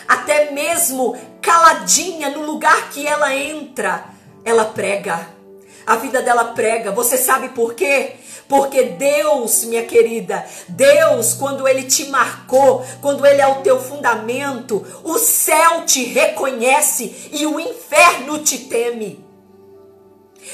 Até 0.08 0.50
mesmo 0.50 1.16
caladinha 1.40 2.30
no 2.30 2.44
lugar 2.44 2.90
que 2.90 3.06
ela 3.06 3.34
entra, 3.34 4.04
ela 4.44 4.64
prega. 4.64 5.39
A 5.86 5.96
vida 5.96 6.22
dela 6.22 6.44
prega. 6.44 6.90
Você 6.92 7.16
sabe 7.16 7.50
por 7.50 7.74
quê? 7.74 8.16
Porque 8.48 8.82
Deus, 8.82 9.64
minha 9.64 9.84
querida, 9.84 10.44
Deus, 10.68 11.34
quando 11.34 11.68
Ele 11.68 11.84
te 11.84 12.06
marcou, 12.06 12.84
quando 13.00 13.24
Ele 13.24 13.40
é 13.40 13.46
o 13.46 13.62
teu 13.62 13.80
fundamento, 13.80 14.84
o 15.04 15.18
céu 15.18 15.84
te 15.86 16.04
reconhece 16.04 17.30
e 17.32 17.46
o 17.46 17.60
inferno 17.60 18.38
te 18.38 18.58
teme. 18.58 19.30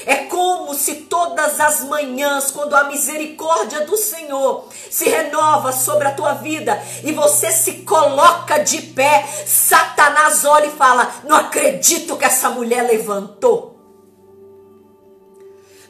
É 0.04 0.16
como 0.24 0.74
se 0.74 0.94
todas 1.02 1.58
as 1.58 1.84
manhãs, 1.84 2.50
quando 2.50 2.74
a 2.74 2.84
misericórdia 2.84 3.86
do 3.86 3.96
Senhor 3.96 4.68
se 4.90 5.08
renova 5.08 5.72
sobre 5.72 6.08
a 6.08 6.12
tua 6.12 6.34
vida 6.34 6.80
e 7.02 7.12
você 7.12 7.50
se 7.50 7.82
coloca 7.82 8.58
de 8.58 8.82
pé, 8.82 9.26
Satanás 9.46 10.44
olha 10.44 10.66
e 10.66 10.72
fala: 10.72 11.10
Não 11.24 11.36
acredito 11.36 12.16
que 12.16 12.24
essa 12.24 12.50
mulher 12.50 12.82
levantou. 12.82 13.75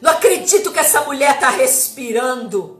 Não 0.01 0.11
acredito 0.11 0.71
que 0.71 0.79
essa 0.79 1.01
mulher 1.01 1.35
está 1.35 1.49
respirando. 1.49 2.77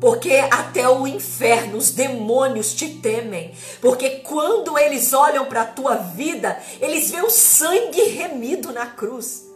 Porque 0.00 0.32
até 0.50 0.88
o 0.88 1.06
inferno, 1.06 1.78
os 1.78 1.90
demônios 1.90 2.74
te 2.74 2.88
temem. 3.00 3.54
Porque 3.80 4.20
quando 4.20 4.78
eles 4.78 5.12
olham 5.12 5.46
para 5.46 5.62
a 5.62 5.66
tua 5.66 5.94
vida, 5.94 6.58
eles 6.80 7.10
veem 7.10 7.24
o 7.24 7.30
sangue 7.30 8.02
remido 8.02 8.72
na 8.72 8.86
cruz. 8.86 9.46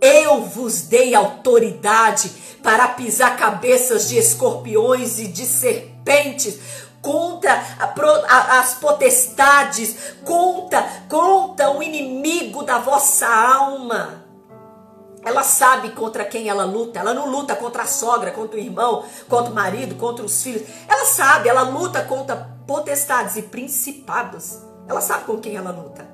Eu 0.00 0.42
vos 0.42 0.82
dei 0.82 1.14
autoridade 1.14 2.30
para 2.62 2.88
pisar 2.88 3.36
cabeças 3.36 4.08
de 4.08 4.18
escorpiões 4.18 5.18
e 5.18 5.28
de 5.28 5.46
serpentes, 5.46 6.58
contra 7.02 7.60
as 8.58 8.74
potestades, 8.74 10.14
contra, 10.24 10.82
contra 11.08 11.70
o 11.70 11.82
inimigo 11.82 12.62
da 12.62 12.78
vossa 12.78 13.26
alma. 13.26 14.22
Ela 15.24 15.42
sabe 15.42 15.90
contra 15.90 16.24
quem 16.24 16.48
ela 16.48 16.64
luta. 16.64 17.00
Ela 17.00 17.12
não 17.12 17.28
luta 17.28 17.54
contra 17.54 17.82
a 17.82 17.86
sogra, 17.86 18.30
contra 18.30 18.56
o 18.56 18.60
irmão, 18.60 19.04
contra 19.28 19.52
o 19.52 19.54
marido, 19.54 19.96
contra 19.96 20.24
os 20.24 20.42
filhos. 20.42 20.62
Ela 20.88 21.04
sabe, 21.04 21.48
ela 21.48 21.62
luta 21.62 22.02
contra 22.02 22.50
potestades 22.66 23.36
e 23.36 23.42
principados. 23.42 24.58
Ela 24.88 25.00
sabe 25.00 25.24
com 25.24 25.38
quem 25.38 25.56
ela 25.56 25.70
luta. 25.70 26.06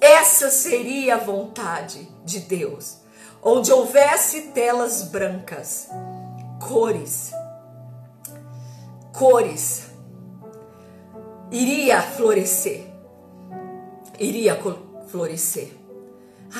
Essa 0.00 0.50
seria 0.50 1.14
a 1.14 1.18
vontade 1.18 2.08
de 2.24 2.40
Deus, 2.40 2.98
onde 3.40 3.72
houvesse 3.72 4.48
telas 4.48 5.04
brancas, 5.04 5.88
cores, 6.68 7.32
cores, 9.12 9.86
iria 11.50 12.00
florescer. 12.02 12.86
Iria 14.18 14.58
florescer. 15.08 15.72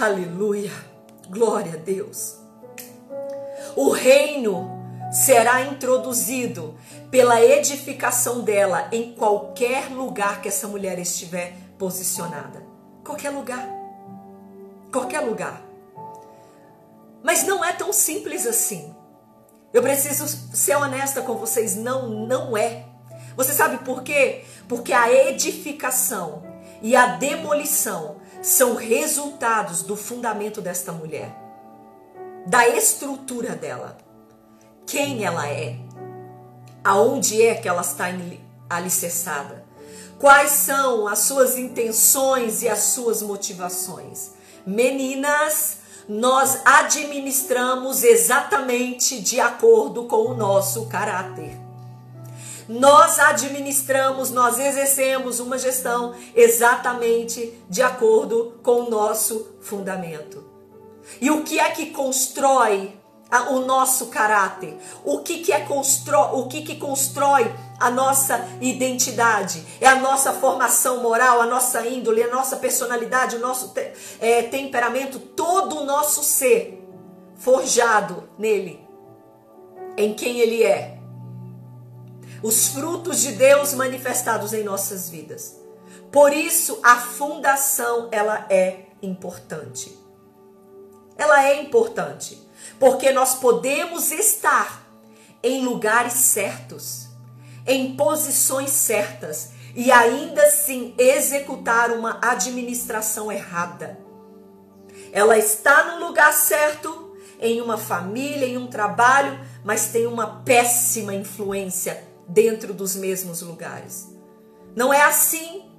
Aleluia. 0.01 0.73
Glória 1.29 1.75
a 1.75 1.77
Deus. 1.77 2.37
O 3.77 3.91
reino 3.91 4.71
será 5.13 5.63
introduzido 5.63 6.75
pela 7.11 7.43
edificação 7.43 8.41
dela 8.41 8.89
em 8.91 9.15
qualquer 9.15 9.91
lugar 9.91 10.41
que 10.41 10.49
essa 10.49 10.67
mulher 10.67 10.99
estiver 10.99 11.55
posicionada. 11.79 12.63
Qualquer 13.05 13.31
lugar. 13.31 13.69
Qualquer 14.91 15.21
lugar. 15.21 15.63
Mas 17.23 17.45
não 17.45 17.65
é 17.65 17.73
tão 17.73 17.93
simples 17.93 18.47
assim. 18.47 18.92
Eu 19.73 19.83
preciso 19.83 20.27
ser 20.53 20.77
honesta 20.77 21.23
com 21.23 21.37
vocês, 21.37 21.75
não, 21.75 22.09
não 22.09 22.57
é. 22.57 22.85
Você 23.37 23.53
sabe 23.53 23.79
por 23.79 24.03
quê? 24.03 24.45
Porque 24.69 24.93
a 24.93 25.11
edificação 25.11 26.43
e 26.83 26.95
a 26.95 27.17
demolição 27.17 28.17
são 28.43 28.75
resultados 28.75 29.83
do 29.83 29.97
fundamento 29.97 30.61
desta 30.61 30.93
mulher, 30.93 31.35
da 32.47 32.69
estrutura 32.69 33.55
dela, 33.55 33.97
quem 34.85 35.25
ela 35.25 35.49
é, 35.49 35.79
aonde 36.85 37.41
é 37.41 37.55
que 37.55 37.69
ela 37.69 37.83
está 37.83 38.07
alicerçada, 38.69 39.65
quais 40.19 40.51
são 40.51 41.07
as 41.07 41.21
suas 41.21 41.57
intenções 41.57 42.63
e 42.63 42.69
as 42.69 42.79
suas 42.81 43.23
motivações. 43.23 44.33
Meninas, 44.67 45.79
nós 46.13 46.61
administramos 46.67 48.05
exatamente 48.05 49.19
de 49.19 49.41
acordo 49.41 50.05
com 50.05 50.27
o 50.27 50.37
nosso 50.37 50.85
caráter. 50.87 51.59
Nós 52.69 53.19
administramos, 53.19 54.31
nós 54.31 54.59
exercemos 54.59 55.41
uma 55.41 55.57
gestão 55.57 56.15
exatamente 56.37 57.59
de 57.69 57.81
acordo 57.81 58.59
com 58.63 58.83
o 58.83 58.91
nosso 58.91 59.57
fundamento. 59.63 60.45
E 61.19 61.31
o 61.31 61.43
que 61.45 61.59
é 61.59 61.71
que 61.71 61.87
constrói 61.87 62.93
o 63.41 63.61
nosso 63.61 64.07
caráter? 64.07 64.79
O 65.05 65.21
que, 65.21 65.39
que 65.39 65.53
é 65.53 65.61
constro, 65.61 66.19
o 66.39 66.49
que, 66.49 66.63
que 66.63 66.77
constrói 66.77 67.53
a 67.81 67.91
nossa 67.91 68.47
identidade? 68.61 69.65
É 69.81 69.89
a 69.89 69.97
nossa 69.97 70.33
formação 70.33 71.03
moral, 71.03 71.41
a 71.41 71.47
nossa 71.47 71.87
índole, 71.87 72.23
a 72.23 72.31
nossa 72.31 72.57
personalidade, 72.57 73.37
o 73.37 73.41
nosso 73.41 73.69
te, 73.69 73.93
é, 74.21 74.43
temperamento, 74.43 75.19
todo 75.19 75.79
o 75.79 75.85
nosso 75.85 76.23
ser 76.23 76.87
forjado 77.37 78.29
nele, 78.39 78.87
em 79.97 80.15
quem 80.15 80.39
ele 80.41 80.63
é. 80.63 80.99
Os 82.43 82.69
frutos 82.69 83.21
de 83.21 83.33
Deus 83.33 83.73
manifestados 83.73 84.53
em 84.53 84.63
nossas 84.63 85.09
vidas. 85.09 85.57
Por 86.11 86.33
isso, 86.33 86.79
a 86.83 86.97
fundação 86.97 88.09
ela 88.13 88.47
é 88.51 88.87
importante. 89.01 90.02
Ela 91.23 91.49
é 91.49 91.63
importante. 91.63 92.37
Porque 92.81 93.13
nós 93.13 93.37
podemos 93.37 94.11
estar 94.11 94.83
em 95.41 95.65
lugares 95.65 96.15
certos, 96.15 97.07
em 97.65 97.95
posições 97.95 98.71
certas 98.71 99.51
e 99.77 99.93
ainda 99.93 100.43
assim 100.43 100.93
executar 100.99 101.93
uma 101.93 102.19
administração 102.21 103.31
errada. 103.31 104.01
Ela 105.13 105.39
está 105.39 105.93
no 105.93 106.07
lugar 106.07 106.33
certo, 106.33 107.17
em 107.41 107.61
uma 107.61 107.79
família, 107.79 108.47
em 108.47 108.59
um 108.59 108.67
trabalho, 108.67 109.39
mas 109.65 109.87
tem 109.93 110.07
uma 110.07 110.43
péssima 110.43 111.15
influência 111.15 112.03
dentro 112.27 112.75
dos 112.75 112.97
mesmos 112.97 113.43
lugares. 113.43 114.09
Não 114.75 114.93
é 114.93 115.03
assim. 115.03 115.71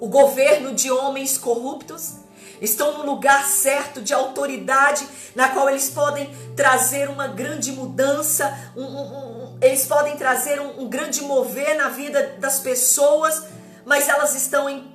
O 0.00 0.08
governo 0.08 0.74
de 0.74 0.90
homens 0.90 1.36
corruptos 1.36 2.27
estão 2.60 2.98
no 2.98 3.06
lugar 3.06 3.44
certo 3.44 4.00
de 4.00 4.12
autoridade, 4.12 5.06
na 5.34 5.48
qual 5.48 5.68
eles 5.68 5.90
podem 5.90 6.32
trazer 6.56 7.08
uma 7.08 7.28
grande 7.28 7.72
mudança, 7.72 8.72
um, 8.76 8.84
um, 8.84 9.54
um, 9.54 9.58
eles 9.60 9.84
podem 9.86 10.16
trazer 10.16 10.60
um, 10.60 10.88
grande 10.88 11.22
mover 11.22 11.76
na 11.76 11.88
vida 11.88 12.36
das 12.38 12.60
pessoas, 12.60 13.44
mas 13.84 14.08
elas 14.08 14.34
estão 14.34 14.68
em, 14.68 14.94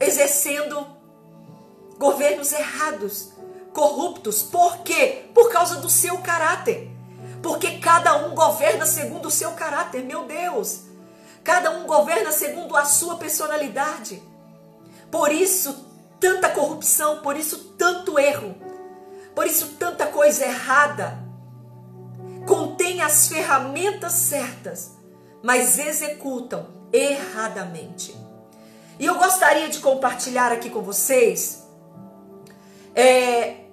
exercendo 0.00 0.86
governos 1.98 2.52
errados, 2.52 3.32
corruptos. 3.72 4.42
Por 4.42 4.78
quê? 4.78 5.26
Por 5.34 5.50
causa 5.50 5.76
do 5.76 5.90
seu 5.90 6.18
caráter. 6.18 6.90
Porque 7.42 7.78
cada 7.78 8.26
um 8.26 8.34
governa 8.34 8.86
segundo 8.86 9.26
o 9.26 9.30
seu 9.30 9.52
caráter, 9.52 10.02
meu 10.02 10.24
Deus. 10.24 10.82
Cada 11.42 11.70
um 11.72 11.86
governa 11.86 12.32
segundo 12.32 12.74
a 12.74 12.86
sua 12.86 13.16
personalidade. 13.16 14.22
Por 15.10 15.30
isso, 15.30 15.83
tanta 16.24 16.48
corrupção, 16.48 17.18
por 17.18 17.36
isso 17.36 17.74
tanto 17.76 18.18
erro, 18.18 18.54
por 19.34 19.46
isso 19.46 19.74
tanta 19.78 20.06
coisa 20.06 20.46
errada. 20.46 21.22
Contém 22.46 23.02
as 23.02 23.28
ferramentas 23.28 24.12
certas, 24.12 24.92
mas 25.42 25.78
executam 25.78 26.66
erradamente. 26.90 28.16
E 28.98 29.04
eu 29.04 29.18
gostaria 29.18 29.68
de 29.68 29.80
compartilhar 29.80 30.50
aqui 30.50 30.70
com 30.70 30.80
vocês 30.80 31.68
é, 32.94 33.66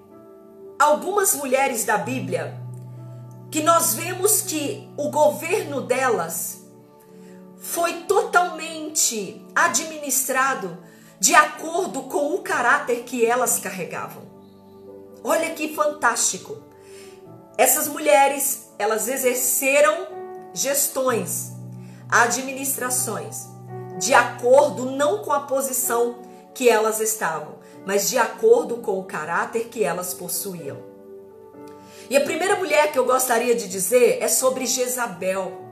algumas 0.78 1.34
mulheres 1.36 1.86
da 1.86 1.98
Bíblia 1.98 2.60
que 3.50 3.64
nós 3.64 3.94
vemos 3.94 4.42
que 4.42 4.92
o 4.98 5.10
governo 5.10 5.80
delas 5.80 6.66
foi 7.58 8.04
totalmente 8.04 9.42
administrado 9.56 10.91
de 11.22 11.36
acordo 11.36 12.02
com 12.02 12.34
o 12.34 12.42
caráter 12.42 13.04
que 13.04 13.24
elas 13.24 13.60
carregavam. 13.60 14.24
Olha 15.24 15.52
que 15.52 15.76
fantástico. 15.76 16.58
Essas 17.56 17.88
mulheres, 17.88 18.72
elas 18.80 19.08
exerceram 19.08 20.08
gestões, 20.52 21.52
administrações, 22.10 23.46
de 24.00 24.16
acordo 24.16 24.86
não 24.90 25.20
com 25.20 25.32
a 25.32 25.42
posição 25.42 26.24
que 26.56 26.68
elas 26.68 27.00
estavam, 27.00 27.60
mas 27.86 28.10
de 28.10 28.18
acordo 28.18 28.78
com 28.78 28.98
o 28.98 29.04
caráter 29.04 29.66
que 29.66 29.84
elas 29.84 30.16
possuíam. 30.16 30.80
E 32.10 32.18
a 32.18 32.22
primeira 32.22 32.56
mulher 32.56 32.92
que 32.92 32.98
eu 32.98 33.06
gostaria 33.06 33.54
de 33.54 33.68
dizer 33.68 34.18
é 34.20 34.28
sobre 34.28 34.66
Jezabel. 34.66 35.71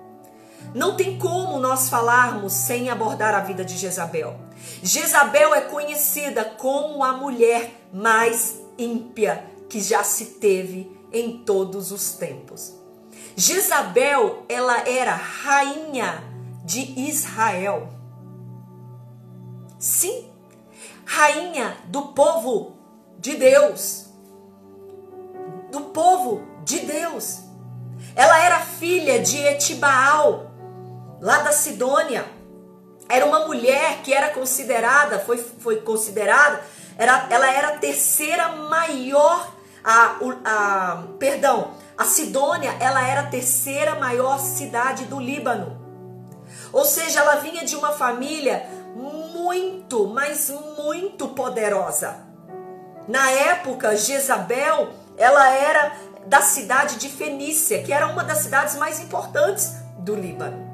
Não 0.73 0.95
tem 0.95 1.17
como 1.17 1.59
nós 1.59 1.89
falarmos 1.89 2.53
sem 2.53 2.89
abordar 2.89 3.33
a 3.33 3.39
vida 3.39 3.65
de 3.65 3.77
Jezabel. 3.77 4.39
Jezabel 4.83 5.53
é 5.55 5.61
conhecida 5.61 6.45
como 6.45 7.03
a 7.03 7.13
mulher 7.13 7.87
mais 7.91 8.59
ímpia 8.77 9.45
que 9.67 9.81
já 9.81 10.03
se 10.03 10.25
teve 10.25 10.91
em 11.11 11.39
todos 11.39 11.91
os 11.91 12.13
tempos. 12.13 12.75
Jezabel, 13.35 14.45
ela 14.47 14.87
era 14.87 15.13
rainha 15.13 16.23
de 16.63 16.81
Israel. 16.99 17.89
Sim, 19.79 20.29
rainha 21.05 21.77
do 21.85 22.09
povo 22.09 22.77
de 23.17 23.35
Deus. 23.35 24.07
Do 25.71 25.81
povo 25.81 26.41
de 26.63 26.79
Deus. 26.79 27.39
Ela 28.15 28.43
era 28.43 28.59
filha 28.59 29.19
de 29.19 29.37
Etibaal, 29.37 30.48
lá 31.21 31.39
da 31.39 31.51
Sidônia. 31.51 32.25
Era 33.07 33.25
uma 33.25 33.47
mulher 33.47 34.01
que 34.03 34.13
era 34.13 34.29
considerada, 34.29 35.19
foi, 35.19 35.37
foi 35.37 35.81
considerada, 35.81 36.61
era, 36.97 37.27
ela 37.29 37.51
era 37.51 37.69
a 37.69 37.77
terceira 37.77 38.49
maior, 38.49 39.51
a, 39.83 40.17
a, 40.45 41.03
perdão, 41.17 41.71
a 41.97 42.05
Sidônia, 42.05 42.75
ela 42.79 43.05
era 43.05 43.21
a 43.21 43.27
terceira 43.27 43.95
maior 43.95 44.37
cidade 44.39 45.05
do 45.05 45.19
Líbano. 45.19 45.79
Ou 46.71 46.85
seja, 46.85 47.21
ela 47.21 47.37
vinha 47.37 47.65
de 47.65 47.75
uma 47.75 47.91
família 47.93 48.65
muito, 48.95 50.07
mas 50.07 50.53
muito 50.77 51.29
poderosa. 51.29 52.15
Na 53.07 53.31
época, 53.31 53.97
Jezabel, 53.97 54.89
ela 55.17 55.49
era 55.49 55.93
da 56.27 56.41
cidade 56.41 56.97
de 56.97 57.09
Fenícia, 57.09 57.81
que 57.81 57.91
era 57.91 58.07
uma 58.07 58.23
das 58.23 58.39
cidades 58.39 58.75
mais 58.75 58.99
importantes 58.99 59.73
do 59.97 60.15
Líbano. 60.15 60.68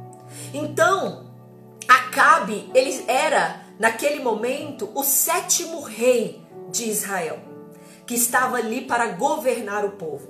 Então, 0.54 1.26
Acabe, 1.88 2.72
ele 2.74 3.04
era 3.08 3.62
naquele 3.78 4.24
momento 4.24 4.90
o 4.96 5.04
sétimo 5.04 5.82
rei 5.82 6.42
de 6.72 6.90
Israel, 6.90 7.40
que 8.08 8.16
estava 8.16 8.58
ali 8.58 8.82
para 8.82 9.08
governar 9.10 9.86
o 9.86 9.92
povo. 9.92 10.30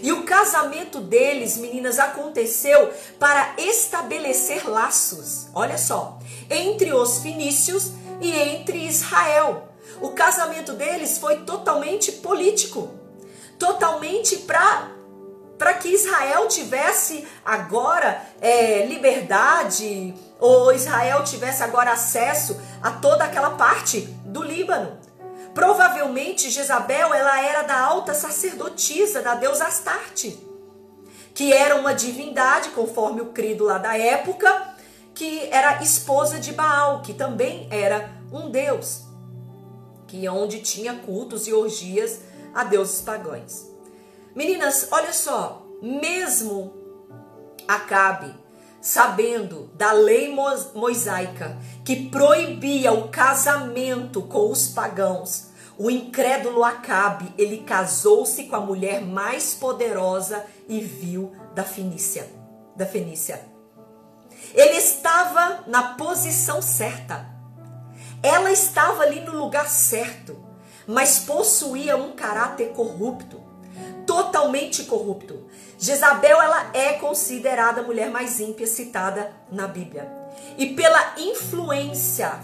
E 0.00 0.12
o 0.12 0.22
casamento 0.22 1.00
deles, 1.00 1.56
meninas, 1.56 1.98
aconteceu 1.98 2.92
para 3.18 3.54
estabelecer 3.58 4.68
laços, 4.68 5.48
olha 5.52 5.76
só, 5.76 6.18
entre 6.48 6.92
os 6.92 7.18
fenícios 7.18 7.90
e 8.20 8.30
entre 8.30 8.86
Israel. 8.86 9.68
O 10.00 10.10
casamento 10.10 10.74
deles 10.74 11.18
foi 11.18 11.38
totalmente 11.40 12.12
político, 12.12 12.90
totalmente 13.58 14.36
para 14.38 14.92
para 15.62 15.74
que 15.74 15.90
Israel 15.90 16.48
tivesse 16.48 17.24
agora 17.44 18.20
é, 18.40 18.84
liberdade, 18.84 20.12
ou 20.40 20.72
Israel 20.72 21.22
tivesse 21.22 21.62
agora 21.62 21.92
acesso 21.92 22.60
a 22.82 22.90
toda 22.90 23.22
aquela 23.22 23.50
parte 23.50 24.00
do 24.24 24.42
Líbano. 24.42 24.98
Provavelmente 25.54 26.50
Jezabel 26.50 27.14
ela 27.14 27.40
era 27.40 27.62
da 27.62 27.78
alta 27.78 28.12
sacerdotisa 28.12 29.22
da 29.22 29.36
deusa 29.36 29.66
Astarte, 29.66 30.36
que 31.32 31.52
era 31.52 31.76
uma 31.76 31.94
divindade, 31.94 32.70
conforme 32.70 33.20
o 33.20 33.26
credo 33.26 33.62
lá 33.62 33.78
da 33.78 33.96
época, 33.96 34.74
que 35.14 35.48
era 35.52 35.80
esposa 35.80 36.40
de 36.40 36.50
Baal, 36.50 37.02
que 37.02 37.14
também 37.14 37.68
era 37.70 38.10
um 38.32 38.50
deus, 38.50 39.02
que 40.08 40.28
onde 40.28 40.58
tinha 40.58 40.94
cultos 40.94 41.46
e 41.46 41.52
orgias 41.52 42.18
a 42.52 42.64
deuses 42.64 43.00
pagãos. 43.00 43.71
Meninas, 44.34 44.88
olha 44.90 45.12
só, 45.12 45.66
mesmo 45.80 46.72
Acabe, 47.66 48.34
sabendo 48.80 49.70
da 49.74 49.92
lei 49.92 50.34
mosaica 50.74 51.56
que 51.84 52.08
proibia 52.08 52.92
o 52.92 53.08
casamento 53.08 54.22
com 54.22 54.50
os 54.50 54.68
pagãos, 54.68 55.50
o 55.78 55.90
incrédulo 55.90 56.64
Acabe, 56.64 57.32
ele 57.38 57.58
casou-se 57.58 58.44
com 58.44 58.56
a 58.56 58.60
mulher 58.60 59.00
mais 59.00 59.54
poderosa 59.54 60.44
e 60.68 60.80
vil 60.80 61.32
da 61.54 61.64
Fenícia, 61.64 62.28
da 62.76 62.86
Fenícia. 62.86 63.40
Ele 64.54 64.76
estava 64.76 65.64
na 65.66 65.94
posição 65.94 66.60
certa. 66.60 67.26
Ela 68.22 68.52
estava 68.52 69.02
ali 69.02 69.20
no 69.20 69.32
lugar 69.32 69.68
certo 69.68 70.52
mas 70.86 71.20
possuía 71.20 71.96
um 71.96 72.12
caráter 72.12 72.72
corrupto, 72.72 73.40
totalmente 74.06 74.84
corrupto. 74.84 75.46
Jezabel 75.78 76.40
ela 76.40 76.70
é 76.72 76.94
considerada 76.94 77.80
a 77.80 77.84
mulher 77.84 78.10
mais 78.10 78.40
ímpia 78.40 78.66
citada 78.66 79.32
na 79.50 79.66
Bíblia. 79.66 80.10
E 80.56 80.74
pela 80.74 81.14
influência 81.18 82.40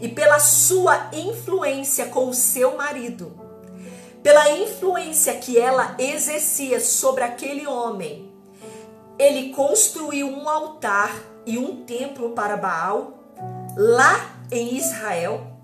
e 0.00 0.08
pela 0.08 0.38
sua 0.38 1.10
influência 1.12 2.06
com 2.06 2.28
o 2.28 2.34
seu 2.34 2.76
marido, 2.76 3.32
pela 4.22 4.50
influência 4.50 5.34
que 5.34 5.58
ela 5.58 5.94
exercia 5.98 6.80
sobre 6.80 7.24
aquele 7.24 7.66
homem, 7.66 8.32
ele 9.18 9.52
construiu 9.52 10.28
um 10.28 10.48
altar 10.48 11.12
e 11.44 11.58
um 11.58 11.84
templo 11.84 12.30
para 12.30 12.56
Baal 12.56 13.14
lá 13.76 14.36
em 14.50 14.76
Israel. 14.76 15.57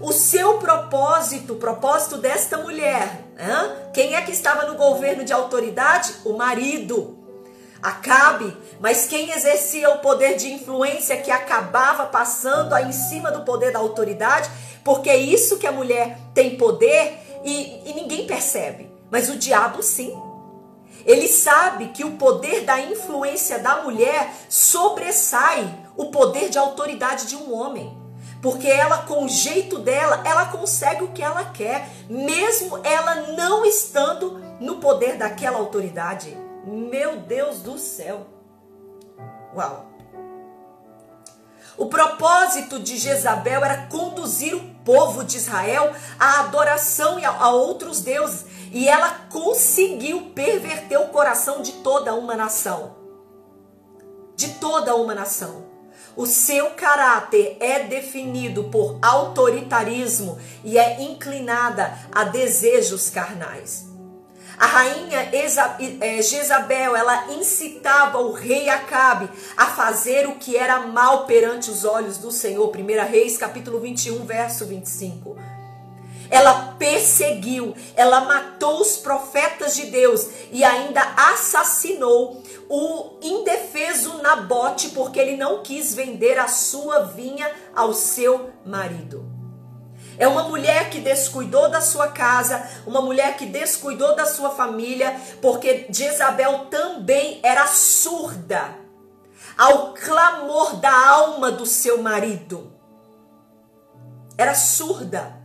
O 0.00 0.12
seu 0.12 0.58
propósito, 0.58 1.54
o 1.54 1.56
propósito 1.56 2.18
desta 2.18 2.56
mulher, 2.58 3.24
quem 3.92 4.14
é 4.14 4.22
que 4.22 4.30
estava 4.30 4.64
no 4.66 4.76
governo 4.76 5.24
de 5.24 5.32
autoridade? 5.32 6.14
O 6.24 6.34
marido. 6.34 7.18
Acabe, 7.82 8.56
mas 8.80 9.06
quem 9.06 9.30
exercia 9.30 9.90
o 9.90 9.98
poder 9.98 10.36
de 10.36 10.52
influência 10.52 11.16
que 11.16 11.30
acabava 11.30 12.06
passando 12.06 12.74
aí 12.74 12.88
em 12.88 12.92
cima 12.92 13.30
do 13.30 13.44
poder 13.44 13.72
da 13.72 13.78
autoridade, 13.78 14.50
porque 14.84 15.10
é 15.10 15.16
isso 15.16 15.58
que 15.58 15.66
a 15.66 15.72
mulher 15.72 16.18
tem 16.34 16.56
poder 16.56 17.18
e, 17.44 17.88
e 17.88 17.92
ninguém 17.94 18.26
percebe, 18.26 18.90
mas 19.10 19.28
o 19.28 19.36
diabo 19.36 19.82
sim. 19.82 20.12
Ele 21.04 21.28
sabe 21.28 21.88
que 21.88 22.04
o 22.04 22.12
poder 22.12 22.64
da 22.64 22.80
influência 22.80 23.58
da 23.60 23.82
mulher 23.82 24.32
sobressai 24.48 25.72
o 25.96 26.06
poder 26.06 26.50
de 26.50 26.58
autoridade 26.58 27.26
de 27.26 27.36
um 27.36 27.54
homem. 27.54 28.07
Porque 28.40 28.68
ela, 28.68 28.98
com 28.98 29.24
o 29.24 29.28
jeito 29.28 29.78
dela, 29.78 30.22
ela 30.24 30.46
consegue 30.46 31.04
o 31.04 31.12
que 31.12 31.22
ela 31.22 31.46
quer, 31.46 31.88
mesmo 32.08 32.78
ela 32.84 33.32
não 33.32 33.64
estando 33.64 34.40
no 34.60 34.76
poder 34.76 35.16
daquela 35.16 35.58
autoridade. 35.58 36.36
Meu 36.64 37.16
Deus 37.20 37.60
do 37.62 37.78
céu. 37.78 38.26
Uau. 39.54 39.86
O 41.76 41.86
propósito 41.86 42.80
de 42.80 42.96
Jezabel 42.96 43.64
era 43.64 43.86
conduzir 43.86 44.54
o 44.56 44.74
povo 44.84 45.22
de 45.22 45.36
Israel 45.36 45.94
à 46.18 46.40
adoração 46.40 47.18
a, 47.24 47.50
outros 47.50 48.00
deuses. 48.00 48.46
E 48.72 48.88
ela 48.88 49.10
conseguiu 49.30 50.32
perverter 50.34 51.00
o 51.00 51.08
coração 51.08 51.62
de 51.62 51.72
toda 51.74 52.14
uma 52.14 52.36
nação. 52.36 52.96
De 54.34 54.48
toda 54.54 54.96
uma 54.96 55.14
nação. 55.14 55.67
O 56.18 56.26
seu 56.26 56.70
caráter 56.70 57.56
é 57.60 57.84
definido 57.84 58.64
por 58.64 58.98
autoritarismo 59.00 60.36
e 60.64 60.76
é 60.76 61.00
inclinada 61.00 61.96
a 62.10 62.24
desejos 62.24 63.08
carnais. 63.08 63.86
A 64.58 64.66
rainha 64.66 65.30
é, 66.00 66.20
Jezabel, 66.20 66.96
ela 66.96 67.30
incitava 67.34 68.18
o 68.18 68.32
rei 68.32 68.68
Acabe 68.68 69.30
a 69.56 69.66
fazer 69.66 70.26
o 70.26 70.34
que 70.34 70.56
era 70.56 70.80
mal 70.88 71.24
perante 71.24 71.70
os 71.70 71.84
olhos 71.84 72.18
do 72.18 72.32
Senhor. 72.32 72.68
1 72.76 73.08
Reis, 73.08 73.38
capítulo 73.38 73.78
21, 73.78 74.24
verso 74.24 74.66
25. 74.66 75.36
Ela 76.28 76.74
perseguiu, 76.78 77.76
ela 77.94 78.22
matou 78.22 78.80
os 78.80 78.96
profetas 78.96 79.76
de 79.76 79.86
Deus 79.86 80.26
e 80.50 80.64
ainda 80.64 81.00
assassinou 81.16 82.42
o 82.68 83.18
indefeso 83.22 84.18
Nabote 84.22 84.90
porque 84.90 85.18
ele 85.18 85.36
não 85.36 85.62
quis 85.62 85.94
vender 85.94 86.38
a 86.38 86.48
sua 86.48 87.04
vinha 87.04 87.50
ao 87.74 87.92
seu 87.92 88.50
marido. 88.64 89.24
É 90.18 90.26
uma 90.26 90.42
mulher 90.42 90.90
que 90.90 91.00
descuidou 91.00 91.70
da 91.70 91.80
sua 91.80 92.08
casa, 92.08 92.68
uma 92.84 93.00
mulher 93.00 93.36
que 93.36 93.46
descuidou 93.46 94.16
da 94.16 94.26
sua 94.26 94.50
família, 94.50 95.18
porque 95.40 95.86
Jezabel 95.90 96.66
também 96.66 97.38
era 97.42 97.66
surda 97.68 98.76
ao 99.56 99.94
clamor 99.94 100.76
da 100.76 101.08
alma 101.08 101.52
do 101.52 101.64
seu 101.64 102.02
marido. 102.02 102.72
Era 104.36 104.54
surda. 104.54 105.37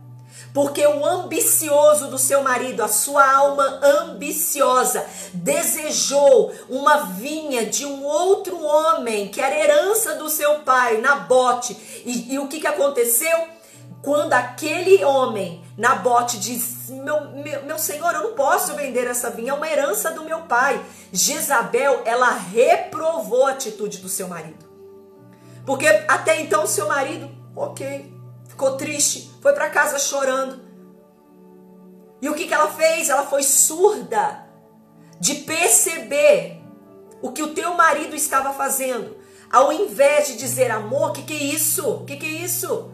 Porque 0.54 0.86
o 0.86 1.04
ambicioso 1.04 2.06
do 2.06 2.16
seu 2.16 2.40
marido, 2.40 2.84
a 2.84 2.86
sua 2.86 3.28
alma 3.28 3.80
ambiciosa, 3.82 5.04
desejou 5.32 6.54
uma 6.68 7.06
vinha 7.06 7.66
de 7.66 7.84
um 7.84 8.04
outro 8.04 8.62
homem, 8.62 9.26
que 9.26 9.40
era 9.40 9.58
herança 9.58 10.14
do 10.14 10.30
seu 10.30 10.60
pai, 10.60 10.98
Nabote. 10.98 11.76
E, 12.06 12.34
e 12.34 12.38
o 12.38 12.46
que, 12.46 12.60
que 12.60 12.68
aconteceu? 12.68 13.36
Quando 14.00 14.32
aquele 14.32 15.04
homem, 15.04 15.60
Nabote, 15.76 16.38
diz: 16.38 16.88
meu, 16.88 17.32
meu, 17.32 17.64
meu 17.64 17.78
senhor, 17.78 18.14
eu 18.14 18.22
não 18.22 18.32
posso 18.34 18.74
vender 18.74 19.08
essa 19.08 19.30
vinha, 19.30 19.50
é 19.50 19.54
uma 19.54 19.68
herança 19.68 20.12
do 20.12 20.22
meu 20.22 20.42
pai. 20.42 20.80
Jezabel, 21.10 22.02
ela 22.04 22.30
reprovou 22.30 23.46
a 23.46 23.50
atitude 23.50 23.98
do 23.98 24.08
seu 24.08 24.28
marido. 24.28 24.64
Porque 25.66 25.88
até 26.06 26.40
então 26.40 26.64
seu 26.64 26.86
marido, 26.86 27.28
ok, 27.56 28.13
ficou 28.54 28.76
triste, 28.76 29.30
foi 29.42 29.52
para 29.52 29.68
casa 29.68 29.98
chorando. 29.98 30.62
E 32.22 32.28
o 32.28 32.34
que, 32.34 32.46
que 32.46 32.54
ela 32.54 32.70
fez? 32.70 33.10
Ela 33.10 33.26
foi 33.26 33.42
surda 33.42 34.46
de 35.20 35.34
perceber 35.34 36.62
o 37.20 37.32
que 37.32 37.42
o 37.42 37.52
teu 37.52 37.74
marido 37.74 38.14
estava 38.14 38.52
fazendo. 38.52 39.16
Ao 39.50 39.72
invés 39.72 40.28
de 40.28 40.36
dizer, 40.36 40.70
amor, 40.70 41.12
que, 41.12 41.22
que 41.22 41.34
é 41.34 41.42
isso? 41.42 42.04
Que, 42.06 42.16
que 42.16 42.26
é 42.26 42.44
isso? 42.44 42.92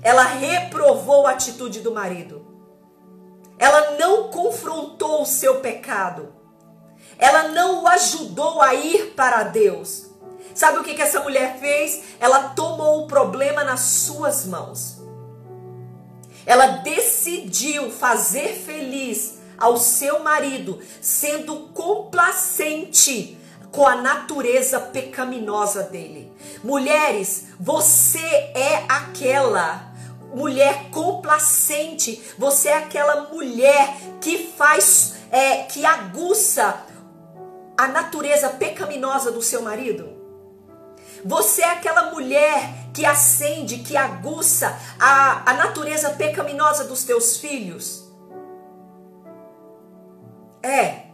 Ela 0.00 0.22
reprovou 0.22 1.26
a 1.26 1.32
atitude 1.32 1.80
do 1.80 1.92
marido. 1.92 2.46
Ela 3.58 3.98
não 3.98 4.30
confrontou 4.30 5.22
o 5.22 5.26
seu 5.26 5.60
pecado. 5.60 6.32
Ela 7.18 7.48
não 7.48 7.82
o 7.82 7.88
ajudou 7.88 8.62
a 8.62 8.74
ir 8.74 9.14
para 9.14 9.44
Deus. 9.44 10.11
Sabe 10.54 10.78
o 10.78 10.84
que, 10.84 10.94
que 10.94 11.02
essa 11.02 11.20
mulher 11.20 11.58
fez? 11.58 12.02
Ela 12.20 12.50
tomou 12.50 13.04
o 13.04 13.06
problema 13.06 13.64
nas 13.64 13.80
suas 13.80 14.44
mãos. 14.44 15.00
Ela 16.44 16.66
decidiu 16.78 17.90
fazer 17.90 18.54
feliz 18.54 19.38
ao 19.56 19.76
seu 19.76 20.20
marido, 20.20 20.80
sendo 21.00 21.68
complacente 21.68 23.38
com 23.70 23.86
a 23.86 23.96
natureza 23.96 24.78
pecaminosa 24.80 25.84
dele. 25.84 26.32
Mulheres, 26.62 27.46
você 27.58 28.18
é 28.18 28.84
aquela 28.88 29.92
mulher 30.34 30.90
complacente, 30.90 32.22
você 32.36 32.68
é 32.68 32.78
aquela 32.78 33.28
mulher 33.32 33.96
que 34.20 34.52
faz, 34.56 35.14
é, 35.30 35.62
que 35.64 35.86
aguça 35.86 36.84
a 37.76 37.88
natureza 37.88 38.50
pecaminosa 38.50 39.30
do 39.30 39.42
seu 39.42 39.62
marido. 39.62 40.11
Você 41.24 41.62
é 41.62 41.70
aquela 41.70 42.10
mulher 42.10 42.90
que 42.92 43.06
acende, 43.06 43.78
que 43.78 43.96
aguça 43.96 44.76
a, 44.98 45.50
a 45.50 45.54
natureza 45.54 46.10
pecaminosa 46.10 46.84
dos 46.84 47.04
teus 47.04 47.36
filhos. 47.36 48.04
É. 50.62 51.06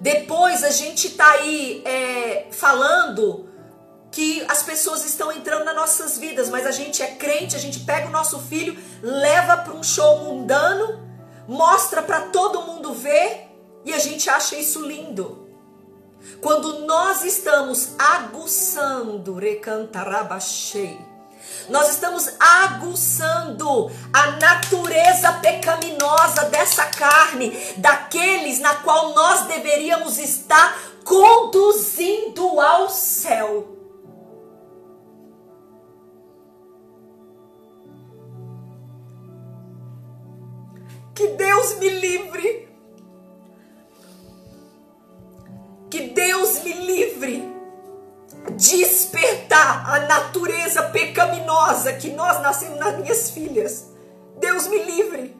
Depois 0.00 0.62
a 0.62 0.70
gente 0.70 1.10
tá 1.10 1.30
aí 1.32 1.82
é, 1.84 2.48
falando 2.50 3.48
que 4.10 4.44
as 4.48 4.62
pessoas 4.62 5.04
estão 5.04 5.30
entrando 5.32 5.64
nas 5.64 5.74
nossas 5.74 6.18
vidas, 6.18 6.48
mas 6.48 6.66
a 6.66 6.70
gente 6.70 7.02
é 7.02 7.08
crente, 7.08 7.56
a 7.56 7.58
gente 7.58 7.80
pega 7.80 8.08
o 8.08 8.10
nosso 8.10 8.38
filho, 8.38 8.78
leva 9.02 9.58
para 9.58 9.74
um 9.74 9.82
show 9.82 10.24
mundano, 10.24 11.06
mostra 11.46 12.02
para 12.02 12.22
todo 12.28 12.62
mundo 12.62 12.94
ver 12.94 13.48
e 13.84 13.92
a 13.92 13.98
gente 13.98 14.28
acha 14.28 14.56
isso 14.56 14.86
lindo. 14.86 15.45
Quando 16.40 16.86
nós 16.86 17.24
estamos 17.24 17.94
aguçando, 17.98 19.34
recantarabachei, 19.34 20.98
nós 21.68 21.90
estamos 21.90 22.28
aguçando 22.38 23.90
a 24.12 24.32
natureza 24.32 25.32
pecaminosa 25.34 26.44
dessa 26.44 26.86
carne, 26.86 27.50
daqueles 27.78 28.60
na 28.60 28.74
qual 28.76 29.14
nós 29.14 29.46
deveríamos 29.46 30.18
estar 30.18 30.78
conduzindo 31.04 32.60
ao 32.60 32.88
céu. 32.88 33.72
Que 41.14 41.28
Deus 41.28 41.76
me 41.78 41.88
livre. 41.88 42.65
Que 45.96 46.08
Deus 46.08 46.62
me 46.62 46.74
livre 46.74 47.50
de 48.54 48.76
despertar 48.76 49.94
a 49.94 50.00
natureza 50.00 50.82
pecaminosa 50.90 51.94
que 51.94 52.10
nós 52.10 52.42
nascemos 52.42 52.78
nas 52.78 52.98
minhas 52.98 53.30
filhas. 53.30 53.86
Deus 54.38 54.66
me 54.66 54.78
livre. 54.82 55.34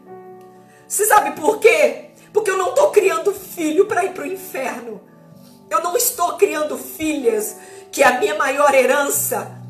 Você 0.88 1.04
sabe 1.04 1.38
por 1.38 1.58
quê? 1.58 2.12
Porque 2.32 2.50
eu 2.50 2.56
não 2.56 2.70
estou 2.70 2.90
criando 2.90 3.34
filho 3.34 3.84
para 3.84 4.06
ir 4.06 4.14
para 4.14 4.22
o 4.22 4.26
inferno. 4.26 5.02
Eu 5.68 5.82
não 5.82 5.94
estou 5.94 6.38
criando 6.38 6.78
filhas, 6.78 7.56
que 7.92 8.02
é 8.02 8.06
a 8.06 8.18
minha 8.18 8.36
maior 8.36 8.74
herança, 8.74 9.60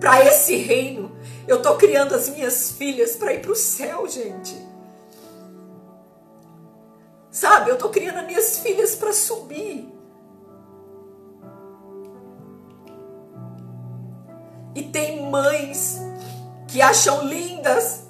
para 0.00 0.24
esse 0.24 0.56
reino. 0.56 1.16
Eu 1.46 1.62
tô 1.62 1.76
criando 1.76 2.12
as 2.12 2.28
minhas 2.28 2.72
filhas 2.72 3.14
para 3.14 3.32
ir 3.32 3.40
pro 3.40 3.54
céu, 3.54 4.08
gente. 4.08 4.63
Sabe, 7.34 7.68
eu 7.68 7.76
tô 7.76 7.88
criando 7.88 8.20
as 8.20 8.26
minhas 8.26 8.58
filhas 8.60 8.94
para 8.94 9.12
subir. 9.12 9.92
E 14.72 14.84
tem 14.84 15.28
mães 15.28 15.98
que 16.68 16.80
acham 16.80 17.26
lindas 17.26 18.04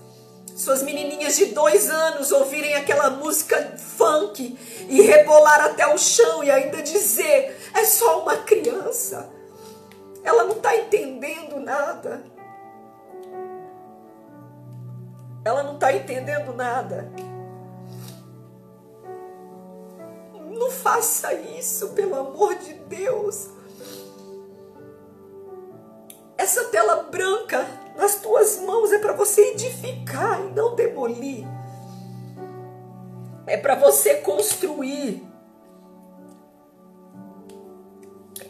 suas 0.55 0.83
menininhas 0.83 1.37
de 1.39 1.47
dois 1.47 1.89
anos 1.89 2.33
ouvirem 2.33 2.75
aquela 2.75 3.09
música 3.09 3.79
funk 3.79 4.59
e 4.91 5.01
rebolar 5.01 5.65
até 5.65 5.87
o 5.87 5.97
chão 5.97 6.45
e 6.45 6.51
ainda 6.51 6.83
dizer: 6.83 7.59
é 7.73 7.83
só 7.87 8.21
uma 8.21 8.37
criança. 8.37 9.31
Ela 10.23 10.45
não 10.45 10.57
está 10.57 10.77
entendendo 10.77 11.59
nada. 11.61 12.23
Ela 15.43 15.63
não 15.63 15.77
está 15.77 15.95
entendendo 15.95 16.53
nada. 16.53 17.11
Não 20.55 20.71
faça 20.71 21.35
isso, 21.35 21.89
pelo 21.91 22.15
amor 22.15 22.55
de 22.55 22.75
Deus. 22.75 23.51
Essa 26.37 26.65
tela 26.65 27.05
branca 27.05 27.67
nas 27.97 28.17
tuas 28.17 28.61
mãos 28.61 28.93
é 28.93 28.99
para 28.99 29.13
você 29.13 29.53
edificar 29.53 30.41
e 30.41 30.51
não 30.53 30.75
demolir. 30.75 31.45
É 33.47 33.57
para 33.57 33.75
você 33.75 34.17
construir 34.17 35.27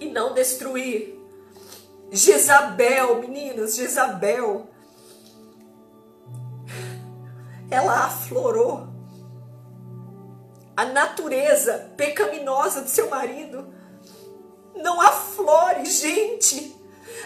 e 0.01 0.07
não 0.11 0.35
destruir. 0.35 1.21
Jezabel, 2.11 3.21
meninas, 3.21 3.75
Jezabel, 3.75 4.69
ela 7.71 8.05
aflorou 8.05 8.94
a 10.77 10.85
natureza 10.85 11.93
pecaminosa 11.97 12.81
do 12.81 12.89
seu 12.89 13.09
marido. 13.09 13.73
Não 14.75 15.01
aflore, 15.01 15.85
gente. 15.87 16.75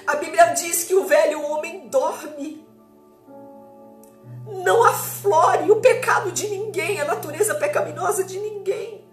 A 0.07 0.17
Bíblia 0.17 0.47
diz 0.53 0.85
que 0.85 0.95
o 0.95 1.05
velho 1.05 1.43
homem 1.43 1.89
dorme. 1.89 2.67
Não 4.65 4.85
aflore 4.85 5.71
o 5.71 5.81
pecado 5.81 6.33
de 6.33 6.49
ninguém, 6.49 7.01
a 7.01 7.05
natureza 7.05 7.55
pecaminosa 7.55 8.25
de 8.25 8.39
ninguém. 8.39 9.07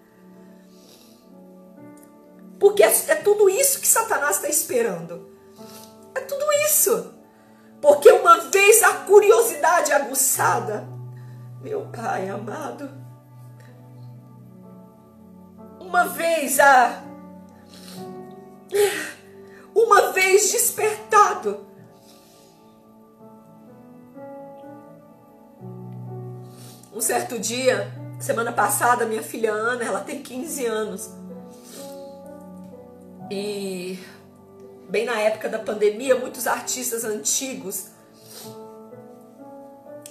Porque 2.58 2.82
é, 2.82 2.88
é 3.08 3.14
tudo 3.16 3.48
isso 3.48 3.80
que 3.80 3.86
Satanás 3.86 4.36
está 4.36 4.48
esperando. 4.48 5.30
É 6.14 6.20
tudo 6.20 6.44
isso. 6.64 7.14
Porque 7.80 8.10
uma 8.10 8.40
vez 8.40 8.82
a 8.82 8.94
curiosidade 9.00 9.92
aguçada, 9.92 10.88
meu 11.60 11.86
Pai 11.92 12.28
amado, 12.28 13.05
uma 15.86 16.08
vez 16.08 16.58
a 16.58 17.02
uma 19.72 20.10
vez 20.12 20.50
despertado. 20.50 21.64
Um 26.92 27.00
certo 27.00 27.38
dia, 27.38 27.92
semana 28.18 28.52
passada, 28.52 29.04
minha 29.04 29.22
filha 29.22 29.52
Ana, 29.52 29.84
ela 29.84 30.00
tem 30.00 30.22
15 30.22 30.66
anos. 30.66 31.10
E 33.30 33.98
bem 34.88 35.04
na 35.04 35.20
época 35.20 35.48
da 35.48 35.58
pandemia, 35.58 36.16
muitos 36.16 36.46
artistas 36.46 37.04
antigos 37.04 37.90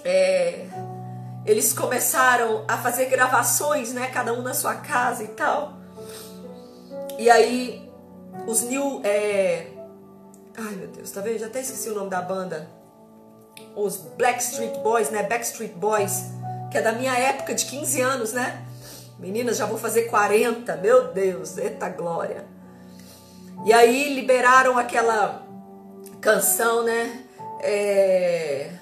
é, 0.04 0.66
eles 1.46 1.72
começaram 1.72 2.64
a 2.66 2.76
fazer 2.76 3.06
gravações, 3.06 3.92
né, 3.92 4.08
cada 4.08 4.32
um 4.32 4.42
na 4.42 4.52
sua 4.52 4.74
casa 4.74 5.22
e 5.22 5.28
tal. 5.28 5.74
E 7.18 7.30
aí 7.30 7.90
os 8.46 8.62
New. 8.62 9.00
É... 9.04 9.68
Ai 10.58 10.74
meu 10.74 10.88
Deus, 10.88 11.10
tá 11.10 11.20
vendo? 11.20 11.38
Já 11.38 11.46
até 11.46 11.60
esqueci 11.60 11.88
o 11.88 11.94
nome 11.94 12.10
da 12.10 12.20
banda. 12.20 12.68
Os 13.74 13.96
Blackstreet 13.96 14.78
Boys, 14.80 15.10
né? 15.10 15.22
Backstreet 15.22 15.72
Boys, 15.72 16.24
que 16.70 16.78
é 16.78 16.82
da 16.82 16.92
minha 16.92 17.16
época 17.16 17.54
de 17.54 17.64
15 17.64 18.00
anos, 18.00 18.32
né? 18.32 18.64
Meninas, 19.18 19.56
já 19.56 19.64
vou 19.64 19.78
fazer 19.78 20.04
40, 20.04 20.76
meu 20.76 21.12
Deus, 21.12 21.56
eita 21.56 21.88
glória. 21.88 22.44
E 23.64 23.72
aí 23.72 24.14
liberaram 24.14 24.76
aquela 24.76 25.42
canção, 26.20 26.82
né? 26.82 27.24
É... 27.60 28.72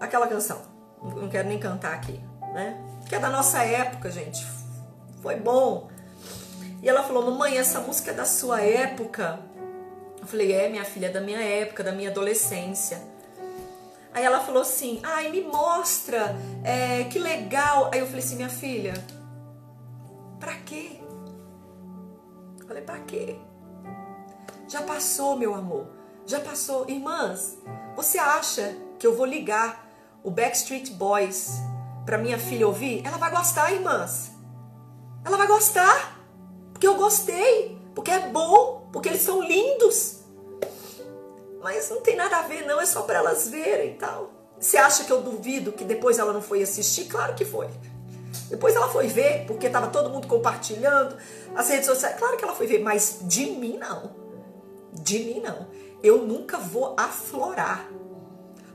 Aquela 0.00 0.26
canção, 0.26 0.60
não 1.02 1.28
quero 1.28 1.48
nem 1.48 1.58
cantar 1.58 1.94
aqui, 1.94 2.20
né? 2.52 2.82
Que 3.08 3.14
é 3.14 3.18
da 3.18 3.30
nossa 3.30 3.62
época, 3.62 4.10
gente. 4.10 4.46
Foi 5.22 5.36
bom. 5.36 5.88
E 6.82 6.88
ela 6.88 7.02
falou: 7.02 7.24
Mamãe, 7.24 7.56
essa 7.58 7.80
música 7.80 8.10
é 8.10 8.14
da 8.14 8.24
sua 8.24 8.60
época? 8.60 9.40
Eu 10.20 10.26
falei: 10.26 10.52
É, 10.52 10.68
minha 10.68 10.84
filha, 10.84 11.06
é 11.06 11.10
da 11.10 11.20
minha 11.20 11.40
época, 11.40 11.82
da 11.82 11.92
minha 11.92 12.10
adolescência. 12.10 13.02
Aí 14.12 14.24
ela 14.24 14.40
falou 14.40 14.62
assim: 14.62 15.00
Ai, 15.02 15.30
me 15.30 15.42
mostra, 15.42 16.34
é, 16.64 17.04
que 17.04 17.18
legal. 17.18 17.90
Aí 17.92 18.00
eu 18.00 18.06
falei 18.06 18.20
assim: 18.20 18.36
Minha 18.36 18.48
filha, 18.48 18.94
pra 20.40 20.54
quê? 20.54 21.00
Eu 22.60 22.66
falei: 22.66 22.82
Pra 22.82 22.98
quê? 23.00 23.36
Já 24.68 24.82
passou, 24.82 25.36
meu 25.36 25.54
amor, 25.54 25.86
já 26.26 26.40
passou. 26.40 26.88
Irmãs, 26.88 27.56
você 27.94 28.18
acha 28.18 28.76
que 28.98 29.06
eu 29.06 29.16
vou 29.16 29.26
ligar 29.26 29.85
o 30.26 30.30
Backstreet 30.32 30.90
Boys 30.94 31.52
pra 32.04 32.18
minha 32.18 32.36
filha 32.36 32.66
ouvir? 32.66 33.00
Ela 33.06 33.16
vai 33.16 33.30
gostar, 33.30 33.72
irmãs. 33.72 34.32
Ela 35.24 35.36
vai 35.36 35.46
gostar. 35.46 36.20
Porque 36.72 36.86
eu 36.86 36.96
gostei, 36.96 37.78
porque 37.94 38.10
é 38.10 38.28
bom, 38.28 38.88
porque 38.92 39.08
eles 39.08 39.22
são 39.22 39.40
lindos. 39.40 40.24
Mas 41.62 41.88
não 41.88 42.00
tem 42.00 42.16
nada 42.16 42.38
a 42.38 42.42
ver, 42.42 42.66
não, 42.66 42.80
é 42.80 42.84
só 42.84 43.02
para 43.02 43.20
elas 43.20 43.48
verem 43.48 43.92
e 43.92 43.94
tal. 43.94 44.32
Você 44.58 44.76
acha 44.76 45.04
que 45.04 45.12
eu 45.12 45.22
duvido 45.22 45.70
que 45.70 45.84
depois 45.84 46.18
ela 46.18 46.32
não 46.32 46.42
foi 46.42 46.60
assistir? 46.60 47.04
Claro 47.04 47.34
que 47.34 47.44
foi. 47.44 47.68
Depois 48.50 48.74
ela 48.74 48.88
foi 48.88 49.06
ver, 49.06 49.46
porque 49.46 49.68
estava 49.68 49.86
todo 49.86 50.10
mundo 50.10 50.26
compartilhando 50.26 51.16
as 51.54 51.68
redes 51.68 51.86
sociais. 51.86 52.18
Claro 52.18 52.36
que 52.36 52.44
ela 52.44 52.54
foi 52.54 52.66
ver, 52.66 52.80
mas 52.80 53.20
de 53.22 53.46
mim 53.52 53.78
não. 53.78 54.10
De 54.92 55.20
mim 55.20 55.40
não. 55.40 55.68
Eu 56.02 56.18
nunca 56.18 56.58
vou 56.58 56.96
aflorar. 56.98 57.88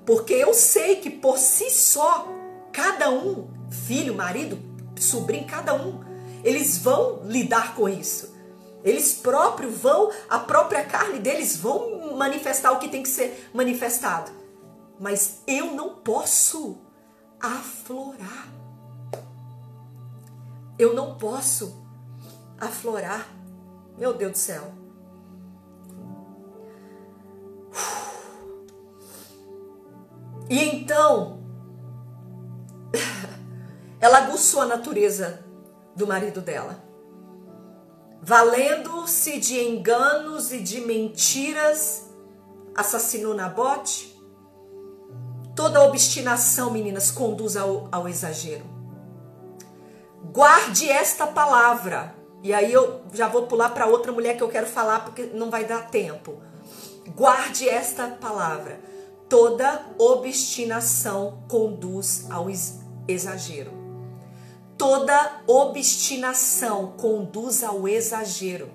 Porque 0.06 0.34
eu 0.34 0.54
sei 0.54 0.98
que 0.98 1.10
por 1.10 1.38
si 1.38 1.70
só, 1.70 2.28
cada 2.72 3.10
um, 3.10 3.48
filho, 3.70 4.16
marido, 4.16 4.60
sobrinho, 4.98 5.46
cada 5.46 5.74
um 5.74 6.12
eles 6.44 6.78
vão 6.78 7.22
lidar 7.26 7.76
com 7.76 7.88
isso. 7.88 8.34
Eles 8.84 9.14
próprios 9.14 9.78
vão, 9.78 10.12
a 10.28 10.40
própria 10.40 10.84
carne 10.84 11.20
deles 11.20 11.56
vão 11.56 12.16
manifestar 12.16 12.72
o 12.72 12.80
que 12.80 12.90
tem 12.90 13.04
que 13.04 13.10
ser 13.10 13.50
manifestado. 13.54 14.32
Mas 15.00 15.42
eu 15.46 15.68
não 15.74 15.96
posso 15.96 16.78
aflorar. 17.40 18.48
Eu 20.78 20.94
não 20.96 21.16
posso 21.16 21.86
aflorar. 22.60 23.28
Meu 23.98 24.14
Deus 24.14 24.32
do 24.32 24.38
céu. 24.38 24.74
E 30.52 30.60
então, 30.66 31.40
ela 34.02 34.18
aguçou 34.18 34.60
a 34.60 34.66
natureza 34.66 35.46
do 35.96 36.06
marido 36.06 36.42
dela. 36.42 36.84
Valendo-se 38.22 39.40
de 39.40 39.58
enganos 39.58 40.52
e 40.52 40.60
de 40.60 40.82
mentiras, 40.82 42.10
assassinou 42.76 43.34
Nabote. 43.34 44.14
Toda 45.56 45.86
obstinação, 45.86 46.70
meninas, 46.70 47.10
conduz 47.10 47.56
ao, 47.56 47.88
ao 47.90 48.10
exagero. 48.10 48.66
Guarde 50.34 50.90
esta 50.90 51.26
palavra. 51.26 52.14
E 52.44 52.54
aí 52.54 52.74
eu 52.74 53.04
já 53.14 53.30
vou 53.30 53.48
pular 53.48 53.70
para 53.70 53.88
outra 53.88 54.12
mulher 54.12 54.36
que 54.36 54.44
eu 54.44 54.50
quero 54.50 54.68
falar 54.68 55.06
porque 55.06 55.28
não 55.28 55.50
vai 55.50 55.64
dar 55.64 55.90
tempo. 55.90 56.42
Guarde 57.16 57.70
esta 57.70 58.08
palavra. 58.08 58.91
Toda 59.32 59.86
obstinação 59.98 61.46
conduz 61.48 62.30
ao 62.30 62.48
exagero. 63.08 63.72
Toda 64.78 65.42
obstinação 65.48 66.96
conduz 66.98 67.64
ao 67.64 67.88
exagero. 67.88 68.70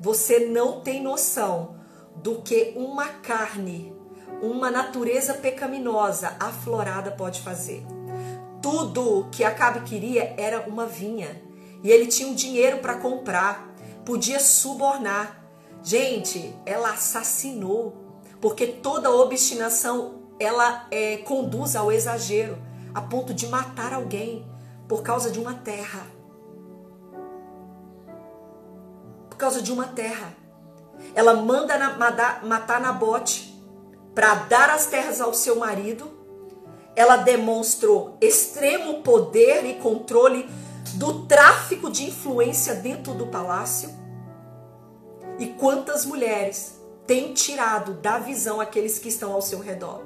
Você 0.00 0.46
não 0.46 0.80
tem 0.80 1.02
noção 1.02 1.76
do 2.16 2.36
que 2.36 2.72
uma 2.74 3.06
carne, 3.06 3.94
uma 4.40 4.70
natureza 4.70 5.34
pecaminosa 5.34 6.36
aflorada 6.40 7.10
pode 7.10 7.42
fazer. 7.42 7.84
Tudo 8.62 9.28
que 9.30 9.44
Acabe 9.44 9.80
queria 9.80 10.34
era 10.38 10.66
uma 10.66 10.86
vinha 10.86 11.42
e 11.84 11.90
ele 11.90 12.06
tinha 12.06 12.30
um 12.30 12.34
dinheiro 12.34 12.78
para 12.78 12.96
comprar, 12.96 13.74
podia 14.06 14.40
subornar. 14.40 15.44
Gente, 15.82 16.56
ela 16.64 16.92
assassinou 16.92 18.02
porque 18.42 18.66
toda 18.66 19.08
obstinação 19.08 20.16
ela 20.40 20.88
é, 20.90 21.18
conduz 21.18 21.76
ao 21.76 21.92
exagero, 21.92 22.58
a 22.92 23.00
ponto 23.00 23.32
de 23.32 23.46
matar 23.46 23.94
alguém 23.94 24.44
por 24.88 25.00
causa 25.00 25.30
de 25.30 25.38
uma 25.38 25.54
terra. 25.54 26.04
Por 29.30 29.36
causa 29.36 29.62
de 29.62 29.72
uma 29.72 29.86
terra. 29.86 30.34
Ela 31.14 31.34
manda 31.34 31.78
na, 31.78 32.40
matar 32.42 32.80
Nabote 32.80 33.64
para 34.12 34.34
dar 34.34 34.70
as 34.70 34.86
terras 34.86 35.20
ao 35.20 35.32
seu 35.32 35.56
marido. 35.60 36.10
Ela 36.96 37.18
demonstrou 37.18 38.18
extremo 38.20 39.02
poder 39.04 39.64
e 39.64 39.74
controle 39.74 40.50
do 40.94 41.26
tráfico 41.26 41.88
de 41.88 42.06
influência 42.06 42.74
dentro 42.74 43.14
do 43.14 43.28
palácio. 43.28 43.88
E 45.38 45.46
quantas 45.46 46.04
mulheres 46.04 46.81
têm 47.06 47.32
tirado 47.32 47.94
da 47.94 48.18
visão 48.18 48.60
aqueles 48.60 48.98
que 48.98 49.08
estão 49.08 49.32
ao 49.32 49.42
seu 49.42 49.58
redor? 49.58 50.02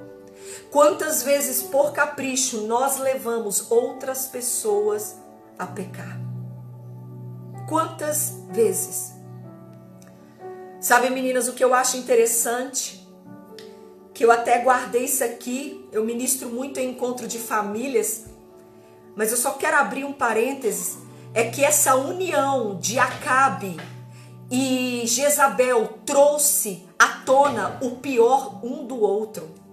Quantas 0.70 1.22
vezes, 1.22 1.62
por 1.62 1.92
capricho, 1.92 2.62
nós 2.66 2.98
levamos 2.98 3.70
outras 3.70 4.26
pessoas 4.26 5.16
a 5.58 5.66
pecar? 5.66 6.20
Quantas 7.68 8.34
vezes? 8.50 9.12
Sabe, 10.80 11.10
meninas, 11.10 11.48
o 11.48 11.52
que 11.52 11.64
eu 11.64 11.74
acho 11.74 11.96
interessante? 11.96 13.08
Que 14.14 14.24
eu 14.24 14.30
até 14.30 14.58
guardei 14.60 15.04
isso 15.04 15.24
aqui, 15.24 15.86
eu 15.92 16.04
ministro 16.04 16.48
muito 16.48 16.78
em 16.78 16.90
encontro 16.90 17.26
de 17.26 17.38
famílias, 17.38 18.26
mas 19.16 19.30
eu 19.30 19.36
só 19.36 19.52
quero 19.52 19.76
abrir 19.76 20.04
um 20.04 20.12
parênteses: 20.12 20.98
é 21.34 21.44
que 21.44 21.64
essa 21.64 21.96
união 21.96 22.78
de 22.78 22.98
Acabe 22.98 23.76
e 24.50 25.02
Jezabel 25.06 25.98
trouxe 26.04 26.85
à 26.98 27.08
tona 27.24 27.78
o 27.82 27.96
pior 27.96 28.60
um 28.64 28.86
do 28.86 29.00
outro 29.00 29.66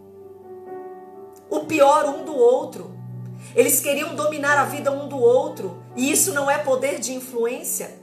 o 1.53 1.65
pior 1.65 2.05
um 2.05 2.25
do 2.25 2.35
outro. 2.35 2.91
Eles 3.55 3.79
queriam 3.79 4.15
dominar 4.15 4.57
a 4.57 4.65
vida 4.65 4.91
um 4.91 5.07
do 5.07 5.17
outro, 5.17 5.83
e 5.95 6.11
isso 6.11 6.33
não 6.33 6.49
é 6.49 6.57
poder 6.57 6.99
de 6.99 7.13
influência. 7.13 8.01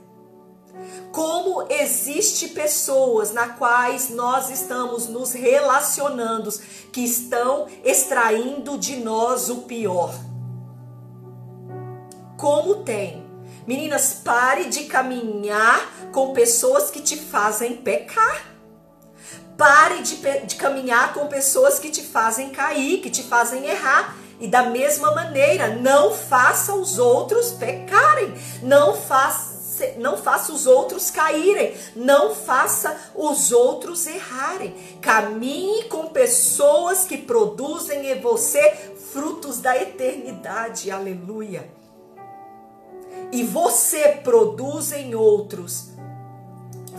Como 1.11 1.67
existe 1.69 2.47
pessoas 2.49 3.33
na 3.33 3.49
quais 3.49 4.09
nós 4.09 4.49
estamos 4.49 5.07
nos 5.07 5.33
relacionando 5.33 6.49
que 6.93 7.01
estão 7.01 7.67
extraindo 7.83 8.77
de 8.77 8.95
nós 8.97 9.49
o 9.49 9.63
pior. 9.63 10.13
Como 12.37 12.77
tem. 12.77 13.29
Meninas, 13.67 14.21
pare 14.23 14.65
de 14.65 14.85
caminhar 14.85 16.09
com 16.13 16.33
pessoas 16.33 16.89
que 16.89 17.01
te 17.01 17.17
fazem 17.17 17.75
pecar. 17.75 18.50
Pare 19.61 20.01
de, 20.01 20.15
de 20.47 20.55
caminhar 20.55 21.13
com 21.13 21.27
pessoas 21.27 21.77
que 21.77 21.91
te 21.91 22.01
fazem 22.01 22.49
cair, 22.49 22.99
que 22.99 23.11
te 23.11 23.21
fazem 23.21 23.63
errar. 23.67 24.17
E 24.39 24.47
da 24.47 24.63
mesma 24.63 25.13
maneira, 25.13 25.67
não 25.67 26.11
faça 26.11 26.73
os 26.73 26.97
outros 26.97 27.51
pecarem. 27.51 28.33
Não 28.63 28.95
faça 28.95 29.51
não 29.97 30.17
faça 30.17 30.51
os 30.51 30.67
outros 30.67 31.09
caírem, 31.09 31.75
não 31.95 32.35
faça 32.35 32.95
os 33.15 33.51
outros 33.51 34.05
errarem. 34.05 34.75
Caminhe 34.99 35.85
com 35.85 36.07
pessoas 36.07 37.05
que 37.05 37.17
produzem 37.17 38.11
em 38.11 38.19
você 38.19 38.95
frutos 39.11 39.59
da 39.59 39.75
eternidade. 39.77 40.89
Aleluia. 40.89 41.67
E 43.31 43.43
você 43.43 44.09
produz 44.23 44.91
em 44.91 45.15
outros 45.15 45.90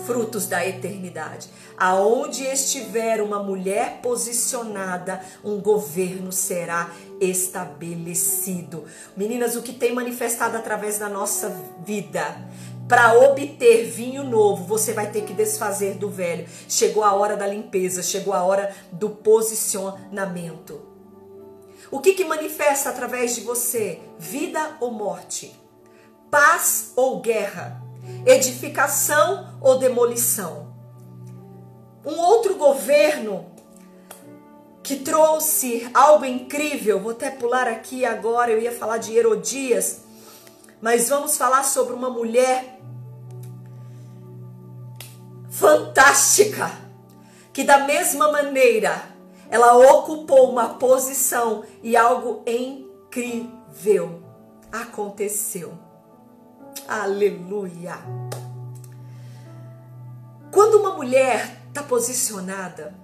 frutos 0.07 0.47
da 0.47 0.67
eternidade. 0.67 1.49
Aonde 1.77 2.45
estiver 2.45 3.21
uma 3.21 3.43
mulher 3.43 4.01
posicionada, 4.03 5.21
um 5.45 5.61
governo 5.61 6.33
será 6.33 6.91
estabelecido. 7.21 8.85
Meninas, 9.17 9.57
o 9.57 9.63
que 9.63 9.73
tem 9.73 9.95
manifestado 9.95 10.57
através 10.57 10.99
da 10.99 11.09
nossa 11.09 11.55
vida, 11.85 12.37
para 12.89 13.15
obter 13.15 13.85
vinho 13.85 14.25
novo, 14.25 14.65
você 14.65 14.93
vai 14.93 15.11
ter 15.11 15.23
que 15.23 15.33
desfazer 15.33 15.95
do 15.95 16.11
velho. 16.11 16.47
Chegou 16.69 17.03
a 17.03 17.15
hora 17.15 17.37
da 17.37 17.47
limpeza, 17.47 18.03
chegou 18.03 18.35
a 18.35 18.43
hora 18.43 18.75
do 18.93 19.11
posicionamento. 19.11 20.81
O 21.91 22.01
que, 22.01 22.15
que 22.15 22.25
manifesta 22.25 22.91
através 22.91 23.35
de 23.35 23.43
você? 23.43 24.01
Vida 24.19 24.77
ou 24.81 24.91
morte? 24.91 25.55
Paz 26.31 26.93
ou 26.97 27.21
guerra? 27.21 27.82
Edificação 28.27 29.57
ou 29.61 29.79
demolição. 29.79 30.73
Um 32.05 32.19
outro 32.19 32.57
governo 32.57 33.47
que 34.83 34.97
trouxe 34.97 35.89
algo 35.95 36.25
incrível, 36.25 36.99
vou 36.99 37.13
até 37.13 37.31
pular 37.31 37.69
aqui 37.69 38.05
agora, 38.05 38.51
eu 38.51 38.61
ia 38.61 38.73
falar 38.73 38.99
de 38.99 39.17
Herodias, 39.17 40.03
mas 40.81 41.09
vamos 41.09 41.37
falar 41.37 41.63
sobre 41.63 41.95
uma 41.95 42.11
mulher 42.11 42.81
fantástica, 45.49 46.73
que 47.53 47.63
da 47.63 47.79
mesma 47.79 48.33
maneira 48.33 49.01
ela 49.49 49.77
ocupou 49.77 50.51
uma 50.51 50.71
posição 50.71 51.63
e 51.83 51.97
algo 51.97 52.43
incrível 52.47 54.23
aconteceu. 54.73 55.92
Aleluia. 56.87 57.97
Quando 60.51 60.75
uma 60.75 60.95
mulher 60.95 61.63
está 61.69 61.83
posicionada, 61.83 62.95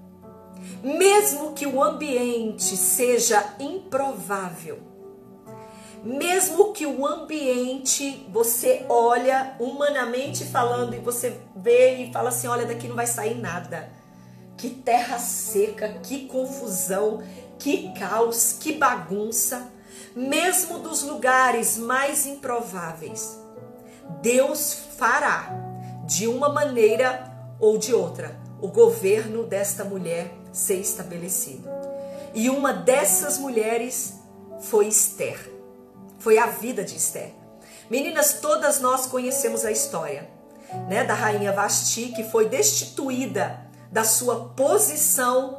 mesmo 0.83 1.55
que 1.55 1.67
o 1.67 1.83
ambiente 1.83 2.77
seja 2.77 3.55
improvável, 3.59 4.79
mesmo 6.03 6.73
que 6.73 6.87
o 6.87 7.07
ambiente 7.07 8.27
você 8.31 8.85
olha 8.89 9.57
humanamente 9.59 10.45
falando 10.45 10.95
e 10.95 10.99
você 10.99 11.41
vê 11.57 11.97
e 11.97 12.13
fala 12.13 12.29
assim, 12.29 12.47
olha 12.47 12.67
daqui 12.67 12.87
não 12.87 12.97
vai 12.97 13.07
sair 13.07 13.35
nada. 13.35 13.91
Que 14.57 14.71
terra 14.71 15.19
seca, 15.19 15.89
que 16.03 16.27
confusão, 16.27 17.23
que 17.59 17.93
caos, 17.95 18.57
que 18.61 18.73
bagunça, 18.73 19.71
mesmo 20.15 20.81
dos 20.81 21.03
lugares 21.03 21.79
mais 21.79 22.27
improváveis. 22.27 23.38
Deus 24.21 24.75
fará 24.97 25.51
de 26.05 26.27
uma 26.27 26.49
maneira 26.49 27.31
ou 27.61 27.79
de 27.79 27.95
outra 27.95 28.37
o 28.61 28.69
governo 28.69 29.45
desta 29.45 29.85
mulher 29.85 30.33
ser 30.53 30.77
estabelecido. 30.77 31.69
E 32.35 32.51
uma 32.51 32.73
dessas 32.73 33.39
mulheres 33.39 34.15
foi 34.61 34.89
Esther. 34.89 35.39
Foi 36.19 36.39
a 36.39 36.47
vida 36.47 36.83
de 36.83 36.97
Esther. 36.97 37.33
Meninas, 37.89 38.35
todas 38.35 38.81
nós 38.81 39.07
conhecemos 39.07 39.65
a 39.65 39.71
história, 39.71 40.29
né, 40.89 41.05
da 41.05 41.15
rainha 41.15 41.53
Vasti 41.53 42.09
que 42.09 42.25
foi 42.25 42.49
destituída 42.49 43.67
da 43.91 44.05
sua 44.05 44.51
posição 44.51 45.59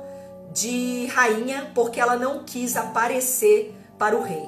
de 0.51 1.07
rainha 1.07 1.71
porque 1.73 1.99
ela 1.99 2.15
não 2.15 2.43
quis 2.43 2.75
aparecer 2.75 3.75
para 3.97 4.15
o 4.15 4.21
rei. 4.21 4.47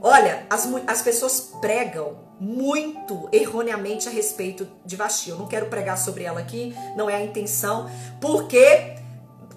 Olha, 0.00 0.46
as, 0.48 0.68
as 0.86 1.02
pessoas 1.02 1.52
pregam 1.60 2.27
muito 2.40 3.28
erroneamente 3.32 4.08
a 4.08 4.12
respeito 4.12 4.68
de 4.84 4.96
Vasti. 4.96 5.30
Eu 5.30 5.36
não 5.36 5.46
quero 5.46 5.66
pregar 5.66 5.98
sobre 5.98 6.24
ela 6.24 6.40
aqui, 6.40 6.74
não 6.96 7.08
é 7.08 7.16
a 7.16 7.22
intenção, 7.22 7.90
porque 8.20 8.94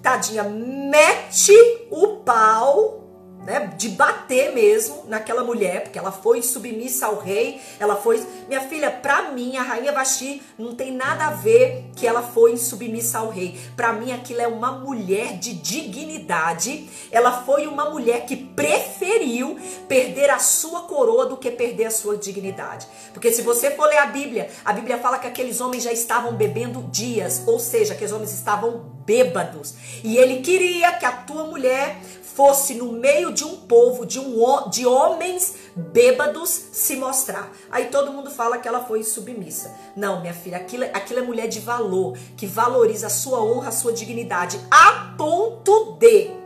tadinha 0.02 0.42
mete 0.44 1.52
o 1.90 2.16
pau 2.18 3.01
né, 3.44 3.72
de 3.76 3.88
bater 3.90 4.52
mesmo 4.52 5.04
naquela 5.08 5.42
mulher, 5.42 5.82
porque 5.82 5.98
ela 5.98 6.12
foi 6.12 6.42
submissa 6.42 7.06
ao 7.06 7.18
rei, 7.18 7.60
ela 7.78 7.96
foi, 7.96 8.24
minha 8.48 8.60
filha, 8.60 8.90
para 8.90 9.32
mim 9.32 9.56
a 9.56 9.62
rainha 9.62 9.92
Vasti 9.92 10.42
não 10.58 10.74
tem 10.74 10.92
nada 10.92 11.26
a 11.26 11.30
ver 11.30 11.86
que 11.96 12.06
ela 12.06 12.22
foi 12.22 12.56
submissa 12.56 13.18
ao 13.18 13.30
rei. 13.30 13.58
Para 13.76 13.92
mim 13.92 14.12
aquilo 14.12 14.40
é 14.40 14.46
uma 14.46 14.72
mulher 14.72 15.38
de 15.38 15.54
dignidade. 15.54 16.88
Ela 17.10 17.42
foi 17.42 17.66
uma 17.66 17.90
mulher 17.90 18.26
que 18.26 18.36
preferiu 18.36 19.58
perder 19.88 20.30
a 20.30 20.38
sua 20.38 20.82
coroa 20.82 21.26
do 21.26 21.36
que 21.36 21.50
perder 21.50 21.86
a 21.86 21.90
sua 21.90 22.16
dignidade. 22.16 22.86
Porque 23.12 23.32
se 23.32 23.42
você 23.42 23.72
for 23.72 23.86
ler 23.86 23.98
a 23.98 24.06
Bíblia, 24.06 24.48
a 24.64 24.72
Bíblia 24.72 24.98
fala 24.98 25.18
que 25.18 25.26
aqueles 25.26 25.60
homens 25.60 25.82
já 25.82 25.92
estavam 25.92 26.34
bebendo 26.34 26.82
dias, 26.90 27.42
ou 27.46 27.58
seja, 27.58 27.94
que 27.94 28.04
os 28.04 28.12
homens 28.12 28.32
estavam 28.32 28.92
bêbados. 29.04 29.74
E 30.04 30.16
ele 30.16 30.40
queria 30.40 30.92
que 30.92 31.04
a 31.04 31.12
tua 31.12 31.44
mulher 31.44 31.96
fosse 32.34 32.74
no 32.74 32.92
meio 32.92 33.32
de 33.32 33.44
um 33.44 33.56
povo, 33.56 34.06
de, 34.06 34.18
um, 34.18 34.68
de 34.70 34.86
homens 34.86 35.54
bêbados, 35.74 36.48
se 36.72 36.96
mostrar. 36.96 37.52
Aí 37.70 37.86
todo 37.86 38.12
mundo 38.12 38.30
fala 38.30 38.58
que 38.58 38.66
ela 38.66 38.84
foi 38.84 39.02
submissa. 39.02 39.74
Não, 39.94 40.20
minha 40.20 40.34
filha, 40.34 40.56
aquilo, 40.56 40.84
aquilo 40.84 41.20
é 41.20 41.22
mulher 41.22 41.48
de 41.48 41.60
valor, 41.60 42.16
que 42.36 42.46
valoriza 42.46 43.06
a 43.06 43.10
sua 43.10 43.42
honra, 43.42 43.68
a 43.68 43.72
sua 43.72 43.92
dignidade, 43.92 44.58
a 44.70 45.14
ponto 45.16 45.96
de 45.98 46.42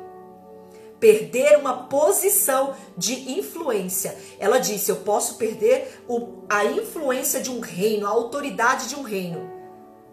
perder 0.99 1.59
uma 1.59 1.85
posição 1.85 2.75
de 2.97 3.39
influência. 3.39 4.17
Ela 4.39 4.59
disse: 4.59 4.91
Eu 4.91 4.97
posso 4.97 5.37
perder 5.37 6.03
o, 6.09 6.45
a 6.49 6.65
influência 6.65 7.41
de 7.41 7.51
um 7.51 7.61
reino, 7.61 8.07
a 8.07 8.11
autoridade 8.11 8.89
de 8.89 8.97
um 8.97 9.03
reino, 9.03 9.51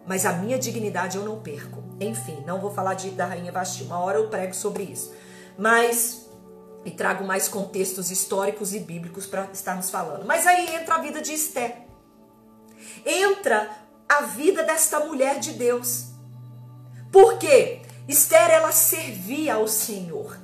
mas 0.06 0.26
a 0.26 0.34
minha 0.34 0.60
dignidade 0.60 1.18
eu 1.18 1.24
não 1.24 1.40
perco. 1.40 1.84
Enfim, 2.00 2.44
não 2.46 2.60
vou 2.60 2.72
falar 2.72 2.96
de, 2.96 3.12
da 3.12 3.26
rainha 3.26 3.52
Vasti. 3.52 3.84
Uma 3.84 4.00
hora 4.00 4.18
eu 4.18 4.28
prego 4.28 4.54
sobre 4.54 4.84
isso. 4.84 5.14
Mas 5.58 6.24
e 6.86 6.92
trago 6.92 7.24
mais 7.24 7.48
contextos 7.48 8.12
históricos 8.12 8.74
e 8.74 8.80
bíblicos 8.80 9.26
para 9.26 9.50
estarmos 9.54 9.90
falando. 9.90 10.26
Mas 10.26 10.46
aí 10.46 10.76
entra 10.76 10.96
a 10.96 11.00
vida 11.00 11.22
de 11.22 11.34
Esté. 11.34 11.88
Entra 13.06 13.70
a 14.08 14.22
vida 14.22 14.64
desta 14.64 15.00
mulher 15.00 15.40
de 15.40 15.54
Deus. 15.54 16.08
Por 17.12 17.38
quê? 17.38 17.82
Esther 18.08 18.50
ela 18.50 18.72
servia 18.72 19.56
ao 19.56 19.68
Senhor. 19.68 20.38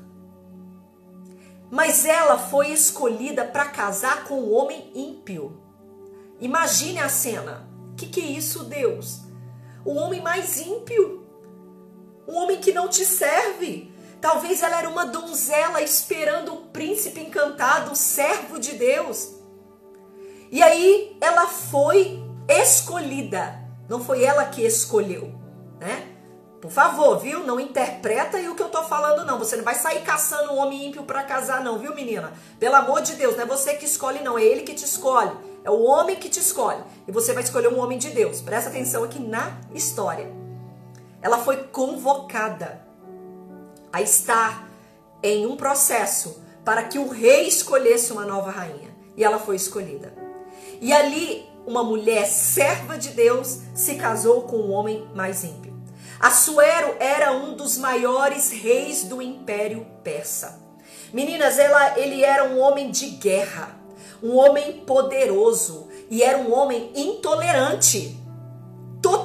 Mas 1.69 2.05
ela 2.05 2.37
foi 2.37 2.71
escolhida 2.71 3.45
para 3.45 3.65
casar 3.65 4.23
com 4.25 4.41
um 4.41 4.53
homem 4.53 4.91
ímpio. 4.95 5.61
Imagine 6.39 6.99
a 6.99 7.09
cena. 7.09 7.67
O 7.91 7.95
que, 7.95 8.07
que 8.07 8.21
é 8.21 8.25
isso, 8.25 8.63
Deus? 8.63 9.21
O 9.83 9.93
homem 9.95 10.21
mais 10.21 10.59
ímpio. 10.59 11.27
Um 12.27 12.35
homem 12.37 12.59
que 12.59 12.71
não 12.71 12.87
te 12.87 13.05
serve. 13.05 13.88
Talvez 14.21 14.61
ela 14.61 14.79
era 14.79 14.89
uma 14.89 15.05
donzela 15.05 15.81
esperando 15.81 16.53
o 16.53 16.61
príncipe 16.67 17.21
encantado, 17.21 17.91
o 17.91 17.95
servo 17.95 18.59
de 18.59 18.73
Deus. 18.73 19.35
E 20.51 20.61
aí 20.61 21.17
ela 21.21 21.47
foi 21.47 22.21
escolhida. 22.47 23.59
Não 23.87 24.03
foi 24.03 24.23
ela 24.23 24.45
que 24.45 24.61
escolheu, 24.61 25.33
né? 25.79 26.15
Por 26.61 26.69
favor, 26.69 27.17
viu? 27.17 27.45
Não 27.45 27.59
interpreta 27.59 28.35
aí 28.35 28.49
o 28.49 28.55
que 28.55 28.61
eu 28.61 28.67
tô 28.67 28.83
falando, 28.83 29.25
não. 29.25 29.39
Você 29.39 29.55
não 29.55 29.63
vai 29.63 29.75
sair 29.75 30.01
caçando 30.01 30.51
um 30.51 30.57
homem 30.57 30.87
ímpio 30.87 31.03
para 31.03 31.23
casar, 31.23 31.63
não, 31.63 31.79
viu, 31.79 31.95
menina? 31.95 32.33
Pelo 32.59 32.75
amor 32.75 33.01
de 33.01 33.15
Deus, 33.15 33.37
não 33.37 33.43
é 33.43 33.47
você 33.47 33.75
que 33.75 33.85
escolhe, 33.85 34.19
não. 34.21 34.37
É 34.37 34.43
ele 34.43 34.63
que 34.63 34.73
te 34.73 34.83
escolhe. 34.83 35.31
É 35.63 35.71
o 35.71 35.81
homem 35.83 36.17
que 36.17 36.27
te 36.27 36.39
escolhe. 36.39 36.83
E 37.07 37.11
você 37.11 37.31
vai 37.31 37.43
escolher 37.43 37.69
um 37.69 37.79
homem 37.79 37.97
de 37.97 38.09
Deus. 38.09 38.41
Presta 38.41 38.69
atenção 38.69 39.05
aqui 39.05 39.19
na 39.19 39.57
história. 39.73 40.29
Ela 41.21 41.37
foi 41.37 41.63
convocada 41.67 42.88
a 43.91 44.01
estar 44.01 44.69
em 45.21 45.45
um 45.45 45.55
processo 45.55 46.41
para 46.63 46.83
que 46.83 46.99
o 46.99 47.09
rei 47.09 47.47
escolhesse 47.47 48.11
uma 48.11 48.25
nova 48.25 48.51
rainha. 48.51 48.89
E 49.17 49.23
ela 49.23 49.39
foi 49.39 49.55
escolhida. 49.55 50.13
E 50.79 50.93
ali, 50.93 51.45
uma 51.65 51.83
mulher 51.83 52.25
serva 52.25 52.97
de 52.97 53.09
Deus 53.09 53.59
se 53.73 53.95
casou 53.95 54.43
com 54.43 54.57
um 54.57 54.71
homem 54.71 55.07
mais 55.13 55.43
ímpio. 55.43 55.73
Assuero 56.19 56.95
era 56.99 57.31
um 57.31 57.55
dos 57.55 57.77
maiores 57.77 58.51
reis 58.51 59.05
do 59.05 59.21
Império 59.21 59.85
Persa. 60.03 60.59
Meninas, 61.13 61.57
ela, 61.57 61.97
ele 61.97 62.23
era 62.23 62.43
um 62.43 62.59
homem 62.59 62.91
de 62.91 63.07
guerra, 63.11 63.79
um 64.21 64.35
homem 64.35 64.81
poderoso 64.85 65.87
e 66.09 66.21
era 66.21 66.37
um 66.37 66.53
homem 66.53 66.91
intolerante. 66.95 68.18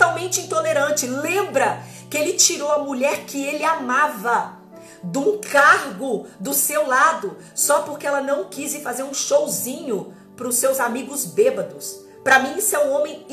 Totalmente 0.05 0.43
intolerante. 0.43 1.07
Lembra 1.07 1.83
que 2.11 2.19
ele 2.19 2.35
tirou 2.35 2.71
a 2.71 2.79
mulher 2.79 3.25
que 3.25 3.43
ele 3.43 3.65
amava 3.65 4.59
de 5.03 5.17
um 5.17 5.39
cargo 5.39 6.27
do 6.39 6.53
seu 6.53 6.87
lado 6.87 7.39
só 7.55 7.83
porque 7.83 8.07
ela 8.07 8.21
não 8.21 8.45
quis 8.45 8.75
ir 8.75 8.83
fazer 8.83 9.03
um 9.03 9.15
showzinho 9.15 10.15
para 10.37 10.47
os 10.47 10.57
seus 10.57 10.79
amigos 10.79 11.25
bêbados. 11.25 12.05
Para 12.23 12.39
mim, 12.41 12.59
isso 12.59 12.77
é 12.77 12.85
um 12.85 12.93
homem 12.93 13.27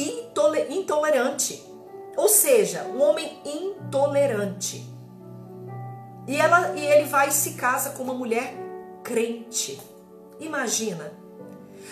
intolerante. 0.69 1.61
Ou 2.15 2.30
seja, 2.30 2.84
um 2.86 3.01
homem 3.01 3.41
intolerante. 3.43 4.89
E, 6.26 6.38
ela, 6.38 6.74
e 6.78 6.86
ele 6.86 7.05
vai 7.05 7.28
e 7.28 7.34
se 7.34 7.51
casa 7.53 7.89
com 7.91 8.03
uma 8.03 8.13
mulher 8.13 8.53
crente. 9.03 9.78
Imagina. 10.39 11.11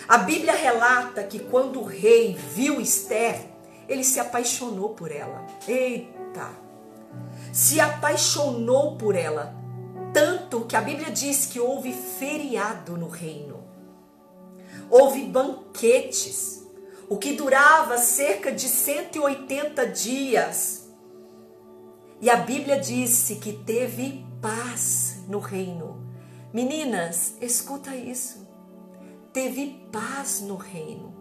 A 0.08 0.18
Bíblia 0.18 0.54
relata 0.54 1.22
que 1.22 1.38
quando 1.38 1.80
o 1.80 1.84
rei 1.84 2.34
viu 2.34 2.80
Esther, 2.80 3.49
ele 3.90 4.04
se 4.04 4.20
apaixonou 4.20 4.90
por 4.90 5.10
ela. 5.10 5.44
Eita! 5.66 6.48
Se 7.52 7.80
apaixonou 7.80 8.96
por 8.96 9.16
ela. 9.16 9.52
Tanto 10.14 10.64
que 10.64 10.76
a 10.76 10.80
Bíblia 10.80 11.10
diz 11.10 11.46
que 11.46 11.58
houve 11.58 11.92
feriado 11.92 12.96
no 12.96 13.08
reino. 13.08 13.64
Houve 14.88 15.24
banquetes 15.24 16.64
o 17.08 17.16
que 17.16 17.32
durava 17.32 17.98
cerca 17.98 18.52
de 18.52 18.68
180 18.68 19.84
dias. 19.88 20.88
E 22.20 22.30
a 22.30 22.36
Bíblia 22.36 22.78
disse 22.78 23.36
que 23.36 23.52
teve 23.52 24.24
paz 24.40 25.24
no 25.26 25.40
reino. 25.40 26.06
Meninas, 26.52 27.34
escuta 27.40 27.96
isso. 27.96 28.48
Teve 29.32 29.84
paz 29.90 30.40
no 30.40 30.54
reino. 30.54 31.19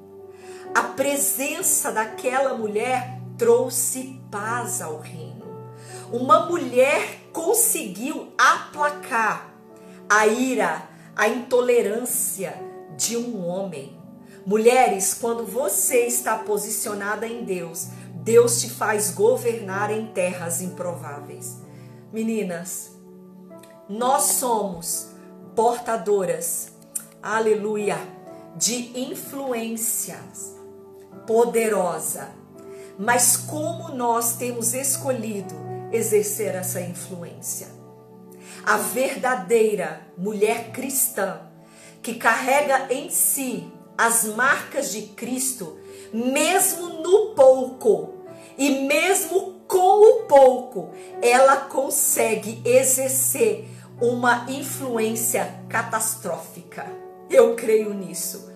A 0.73 0.83
presença 0.83 1.91
daquela 1.91 2.53
mulher 2.53 3.19
trouxe 3.37 4.21
paz 4.29 4.81
ao 4.81 4.99
reino. 4.99 5.45
Uma 6.11 6.45
mulher 6.45 7.29
conseguiu 7.33 8.31
aplacar 8.37 9.51
a 10.07 10.27
ira, 10.27 10.87
a 11.15 11.27
intolerância 11.27 12.53
de 12.95 13.17
um 13.17 13.45
homem. 13.45 13.97
Mulheres, 14.45 15.13
quando 15.13 15.45
você 15.45 16.05
está 16.05 16.37
posicionada 16.37 17.27
em 17.27 17.43
Deus, 17.43 17.87
Deus 18.13 18.61
te 18.61 18.69
faz 18.69 19.11
governar 19.11 19.91
em 19.91 20.07
terras 20.07 20.61
improváveis. 20.61 21.57
Meninas, 22.13 22.91
nós 23.87 24.23
somos 24.23 25.09
portadoras, 25.55 26.73
aleluia, 27.21 27.97
de 28.55 28.99
influências 28.99 30.58
poderosa. 31.25 32.29
Mas 32.97 33.37
como 33.37 33.89
nós 33.89 34.33
temos 34.33 34.73
escolhido 34.73 35.55
exercer 35.91 36.55
essa 36.55 36.81
influência? 36.81 37.67
A 38.65 38.77
verdadeira 38.77 40.01
mulher 40.17 40.71
cristã 40.71 41.41
que 42.01 42.15
carrega 42.15 42.93
em 42.93 43.09
si 43.09 43.71
as 43.97 44.25
marcas 44.25 44.91
de 44.91 45.03
Cristo, 45.03 45.77
mesmo 46.13 46.89
no 47.01 47.35
pouco 47.35 48.25
e 48.57 48.85
mesmo 48.85 49.61
com 49.67 50.01
o 50.01 50.23
pouco, 50.23 50.91
ela 51.21 51.57
consegue 51.57 52.61
exercer 52.65 53.67
uma 54.01 54.45
influência 54.49 55.63
catastrófica. 55.69 56.85
Eu 57.29 57.55
creio 57.55 57.93
nisso. 57.93 58.48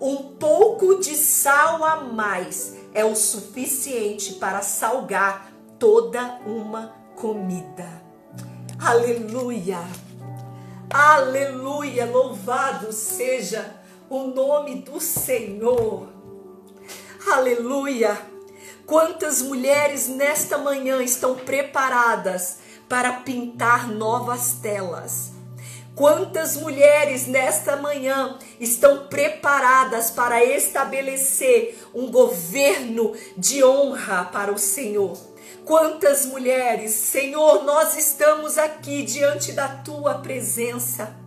Um 0.00 0.34
pouco 0.38 1.00
de 1.00 1.16
sal 1.16 1.84
a 1.84 1.96
mais 1.96 2.76
é 2.94 3.04
o 3.04 3.16
suficiente 3.16 4.34
para 4.34 4.62
salgar 4.62 5.52
toda 5.78 6.40
uma 6.46 6.94
comida. 7.16 8.02
Aleluia! 8.78 9.80
Aleluia! 10.88 12.06
Louvado 12.06 12.92
seja 12.92 13.74
o 14.08 14.24
nome 14.28 14.76
do 14.76 15.00
Senhor. 15.00 16.08
Aleluia! 17.30 18.16
Quantas 18.86 19.42
mulheres 19.42 20.08
nesta 20.08 20.56
manhã 20.56 21.02
estão 21.02 21.34
preparadas 21.34 22.58
para 22.88 23.14
pintar 23.14 23.88
novas 23.88 24.52
telas? 24.62 25.37
Quantas 25.98 26.56
mulheres 26.56 27.26
nesta 27.26 27.76
manhã 27.76 28.38
estão 28.60 29.08
preparadas 29.08 30.12
para 30.12 30.44
estabelecer 30.44 31.76
um 31.92 32.08
governo 32.08 33.16
de 33.36 33.64
honra 33.64 34.24
para 34.32 34.52
o 34.52 34.58
Senhor? 34.58 35.18
Quantas 35.64 36.24
mulheres, 36.24 36.92
Senhor, 36.92 37.64
nós 37.64 37.98
estamos 37.98 38.56
aqui 38.56 39.02
diante 39.02 39.50
da 39.50 39.66
tua 39.68 40.14
presença 40.20 41.18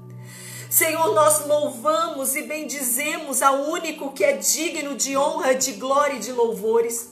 Senhor, 0.72 1.14
nós 1.14 1.46
louvamos 1.46 2.34
e 2.38 2.44
bendizemos 2.44 3.42
ao 3.42 3.64
único 3.64 4.14
que 4.14 4.24
é 4.24 4.38
digno 4.38 4.96
de 4.96 5.18
honra, 5.18 5.54
de 5.54 5.74
glória 5.74 6.16
e 6.16 6.20
de 6.20 6.32
louvores. 6.32 7.10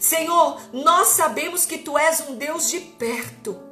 Senhor, 0.00 0.58
nós 0.72 1.08
sabemos 1.08 1.66
que 1.66 1.76
tu 1.76 1.98
és 1.98 2.20
um 2.26 2.36
Deus 2.36 2.70
de 2.70 2.80
perto. 2.80 3.67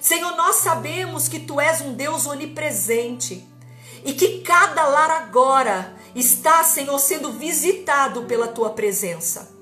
Senhor, 0.00 0.36
nós 0.36 0.56
sabemos 0.56 1.28
que 1.28 1.40
tu 1.40 1.60
és 1.60 1.80
um 1.80 1.94
Deus 1.94 2.26
onipresente 2.26 3.46
e 4.04 4.12
que 4.12 4.40
cada 4.40 4.86
lar 4.86 5.10
agora 5.10 5.96
está, 6.14 6.62
Senhor, 6.64 6.98
sendo 6.98 7.32
visitado 7.32 8.22
pela 8.22 8.48
tua 8.48 8.70
presença. 8.70 9.54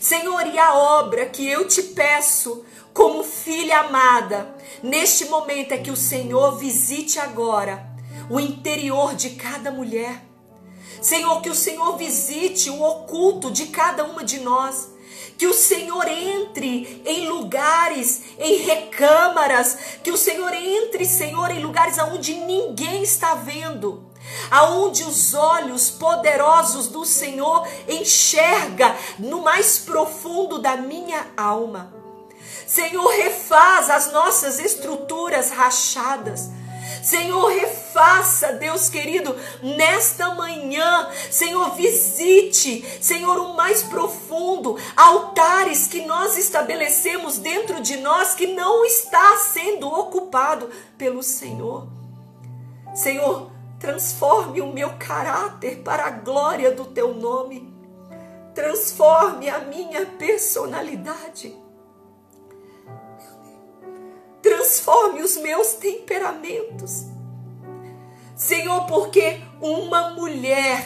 Senhor, 0.00 0.46
e 0.46 0.58
a 0.58 0.74
obra 0.74 1.26
que 1.26 1.48
eu 1.48 1.66
te 1.66 1.82
peço, 1.82 2.64
como 2.92 3.22
filha 3.22 3.80
amada, 3.80 4.56
neste 4.82 5.26
momento 5.26 5.72
é 5.72 5.78
que 5.78 5.90
o 5.90 5.96
Senhor 5.96 6.56
visite 6.58 7.18
agora 7.18 7.86
o 8.30 8.40
interior 8.40 9.14
de 9.14 9.30
cada 9.30 9.70
mulher. 9.70 10.24
Senhor, 11.00 11.40
que 11.40 11.50
o 11.50 11.54
Senhor 11.54 11.96
visite 11.96 12.70
o 12.70 12.82
oculto 12.82 13.50
de 13.50 13.66
cada 13.66 14.04
uma 14.04 14.24
de 14.24 14.40
nós. 14.40 14.88
Que 15.38 15.46
o 15.46 15.52
Senhor 15.52 16.06
entre 16.08 17.02
em 17.04 17.28
lugares, 17.28 18.22
em 18.38 18.56
recâmaras. 18.58 19.98
Que 20.02 20.10
o 20.10 20.16
Senhor 20.16 20.52
entre, 20.52 21.04
Senhor, 21.04 21.50
em 21.50 21.62
lugares 21.62 21.98
aonde 21.98 22.34
ninguém 22.34 23.02
está 23.02 23.34
vendo. 23.34 24.04
Aonde 24.50 25.04
os 25.04 25.34
olhos 25.34 25.90
poderosos 25.90 26.88
do 26.88 27.04
Senhor 27.04 27.66
enxerga 27.88 28.96
no 29.18 29.42
mais 29.42 29.78
profundo 29.78 30.58
da 30.58 30.76
minha 30.76 31.26
alma. 31.36 31.94
Senhor, 32.66 33.08
refaz 33.08 33.90
as 33.90 34.12
nossas 34.12 34.58
estruturas 34.58 35.50
rachadas. 35.50 36.50
Senhor, 37.06 37.46
refaça, 37.50 38.54
Deus 38.54 38.88
querido, 38.88 39.32
nesta 39.62 40.34
manhã. 40.34 41.08
Senhor, 41.30 41.72
visite, 41.76 42.84
Senhor, 43.00 43.38
o 43.38 43.54
mais 43.54 43.84
profundo, 43.84 44.76
altares 44.96 45.86
que 45.86 46.04
nós 46.04 46.36
estabelecemos 46.36 47.38
dentro 47.38 47.80
de 47.80 47.98
nós 47.98 48.34
que 48.34 48.48
não 48.48 48.84
está 48.84 49.36
sendo 49.36 49.86
ocupado 49.86 50.68
pelo 50.98 51.22
Senhor. 51.22 51.86
Senhor, 52.92 53.52
transforme 53.78 54.60
o 54.60 54.72
meu 54.72 54.94
caráter 54.98 55.82
para 55.84 56.06
a 56.06 56.10
glória 56.10 56.72
do 56.72 56.86
teu 56.86 57.14
nome. 57.14 57.72
Transforme 58.52 59.48
a 59.48 59.60
minha 59.60 60.04
personalidade 60.06 61.65
transforme 64.46 65.22
os 65.22 65.36
meus 65.38 65.72
temperamentos. 65.72 67.06
Senhor, 68.36 68.86
porque 68.86 69.40
uma 69.60 70.10
mulher 70.10 70.84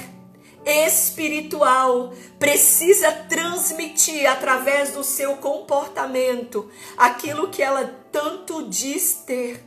espiritual 0.65 2.13
precisa 2.39 3.13
transmitir 3.13 4.27
através 4.27 4.93
do 4.93 5.05
seu 5.05 5.37
comportamento 5.37 6.71
aquilo 6.97 7.51
que 7.51 7.63
ela 7.63 7.85
tanto 8.11 8.67
diz 8.67 9.23
ter. 9.27 9.63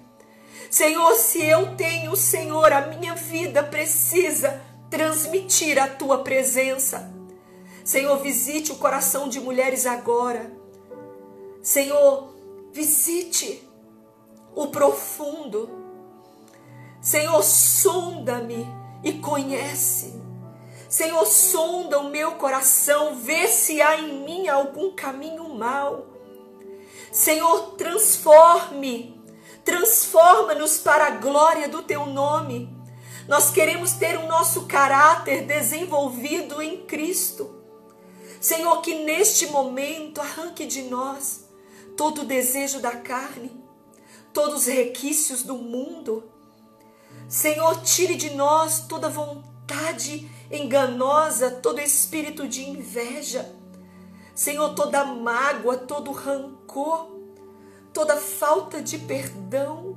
Senhor, 0.71 1.13
se 1.13 1.45
eu 1.45 1.75
tenho, 1.75 2.15
Senhor, 2.15 2.73
a 2.73 2.87
minha 2.87 3.13
vida 3.13 3.61
precisa 3.61 4.59
transmitir 4.89 5.77
a 5.77 5.87
tua 5.87 6.23
presença. 6.23 7.13
Senhor, 7.85 8.17
visite 8.23 8.71
o 8.71 8.77
coração 8.77 9.29
de 9.29 9.39
mulheres 9.39 9.85
agora. 9.85 10.51
Senhor, 11.61 12.33
visite 12.71 13.62
o 14.55 14.67
profundo. 14.67 15.69
Senhor, 17.01 17.43
sonda-me 17.43 18.67
e 19.03 19.13
conhece. 19.13 20.21
Senhor, 20.89 21.25
sonda 21.25 21.99
o 21.99 22.09
meu 22.09 22.33
coração, 22.33 23.15
vê 23.15 23.47
se 23.47 23.81
há 23.81 23.99
em 23.99 24.23
mim 24.23 24.47
algum 24.47 24.91
caminho 24.91 25.49
mau. 25.49 26.05
Senhor, 27.11 27.71
transforme, 27.75 29.19
transforma-nos 29.65 30.77
para 30.77 31.07
a 31.07 31.11
glória 31.11 31.67
do 31.67 31.81
teu 31.81 32.05
nome. 32.05 32.69
Nós 33.27 33.49
queremos 33.49 33.93
ter 33.93 34.17
o 34.17 34.27
nosso 34.27 34.65
caráter 34.65 35.45
desenvolvido 35.45 36.61
em 36.61 36.85
Cristo. 36.85 37.63
Senhor, 38.39 38.81
que 38.81 39.03
neste 39.03 39.47
momento 39.47 40.19
arranque 40.19 40.65
de 40.65 40.83
nós 40.83 41.45
todo 41.95 42.21
o 42.21 42.25
desejo 42.25 42.79
da 42.79 42.91
carne, 42.91 43.62
todos 44.33 44.61
os 44.61 44.65
requisitos 44.67 45.43
do 45.43 45.55
mundo. 45.55 46.23
Senhor, 47.29 47.81
tire 47.81 48.15
de 48.15 48.31
nós 48.31 48.87
toda 48.87 49.07
vontade 49.07 50.29
enganosa, 50.51 51.51
todo 51.51 51.79
espírito 51.79 52.47
de 52.47 52.67
inveja. 52.67 53.55
Senhor, 54.35 54.73
toda 54.73 55.05
mágoa, 55.05 55.77
todo 55.77 56.11
rancor, 56.11 57.11
toda 57.93 58.17
falta 58.17 58.81
de 58.81 58.97
perdão. 58.97 59.95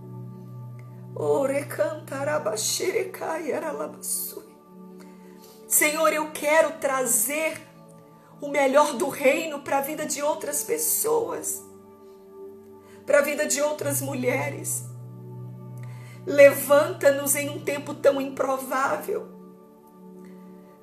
Senhor, 5.66 6.12
eu 6.12 6.30
quero 6.30 6.72
trazer 6.78 7.66
o 8.40 8.48
melhor 8.48 8.92
do 8.94 9.08
reino 9.08 9.60
para 9.60 9.78
a 9.78 9.80
vida 9.80 10.04
de 10.04 10.22
outras 10.22 10.62
pessoas 10.62 11.65
para 13.06 13.20
a 13.20 13.22
vida 13.22 13.46
de 13.46 13.62
outras 13.62 14.02
mulheres. 14.02 14.84
Levanta-nos 16.26 17.36
em 17.36 17.48
um 17.48 17.60
tempo 17.60 17.94
tão 17.94 18.20
improvável. 18.20 19.28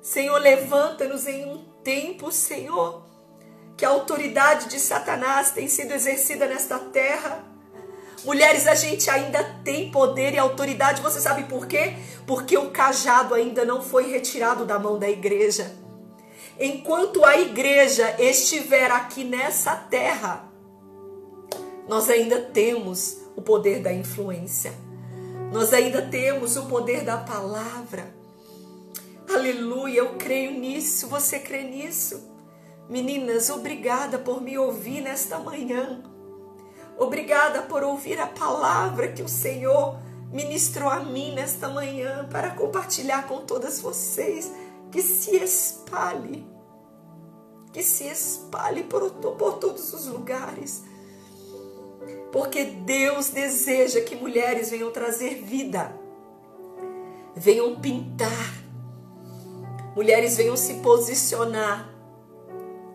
Senhor, 0.00 0.38
levanta-nos 0.38 1.26
em 1.26 1.44
um 1.44 1.64
tempo, 1.82 2.32
Senhor, 2.32 3.04
que 3.76 3.84
a 3.84 3.90
autoridade 3.90 4.68
de 4.68 4.80
Satanás 4.80 5.50
tem 5.50 5.68
sido 5.68 5.92
exercida 5.92 6.46
nesta 6.46 6.78
terra. 6.78 7.44
Mulheres, 8.24 8.66
a 8.66 8.74
gente 8.74 9.10
ainda 9.10 9.44
tem 9.62 9.90
poder 9.90 10.32
e 10.32 10.38
autoridade. 10.38 11.02
Você 11.02 11.20
sabe 11.20 11.44
por 11.44 11.66
quê? 11.66 11.94
Porque 12.26 12.56
o 12.56 12.70
cajado 12.70 13.34
ainda 13.34 13.66
não 13.66 13.82
foi 13.82 14.10
retirado 14.10 14.64
da 14.64 14.78
mão 14.78 14.98
da 14.98 15.10
igreja. 15.10 15.74
Enquanto 16.58 17.24
a 17.24 17.36
igreja 17.38 18.14
estiver 18.18 18.90
aqui 18.90 19.24
nessa 19.24 19.74
terra, 19.74 20.53
nós 21.88 22.08
ainda 22.08 22.40
temos 22.40 23.18
o 23.36 23.42
poder 23.42 23.82
da 23.82 23.92
influência. 23.92 24.72
Nós 25.52 25.72
ainda 25.72 26.02
temos 26.02 26.56
o 26.56 26.66
poder 26.66 27.04
da 27.04 27.18
palavra. 27.18 28.14
Aleluia, 29.32 29.98
eu 29.98 30.16
creio 30.16 30.52
nisso. 30.52 31.08
Você 31.08 31.38
crê 31.38 31.62
nisso? 31.62 32.30
Meninas, 32.88 33.50
obrigada 33.50 34.18
por 34.18 34.40
me 34.40 34.58
ouvir 34.58 35.02
nesta 35.02 35.38
manhã. 35.38 36.02
Obrigada 36.98 37.62
por 37.62 37.82
ouvir 37.82 38.18
a 38.18 38.26
palavra 38.26 39.12
que 39.12 39.22
o 39.22 39.28
Senhor 39.28 39.98
ministrou 40.32 40.88
a 40.88 41.00
mim 41.00 41.34
nesta 41.34 41.68
manhã 41.68 42.26
para 42.30 42.50
compartilhar 42.50 43.26
com 43.26 43.44
todas 43.44 43.80
vocês. 43.80 44.50
Que 44.90 45.02
se 45.02 45.36
espalhe, 45.36 46.46
que 47.72 47.82
se 47.82 48.04
espalhe 48.04 48.84
por, 48.84 49.10
por 49.10 49.58
todos 49.58 49.92
os 49.92 50.06
lugares 50.06 50.84
porque 52.34 52.64
Deus 52.64 53.28
deseja 53.28 54.00
que 54.00 54.16
mulheres 54.16 54.68
venham 54.68 54.90
trazer 54.90 55.36
vida, 55.36 55.94
venham 57.32 57.78
pintar, 57.78 58.60
mulheres 59.94 60.36
venham 60.36 60.56
se 60.56 60.74
posicionar 60.80 61.94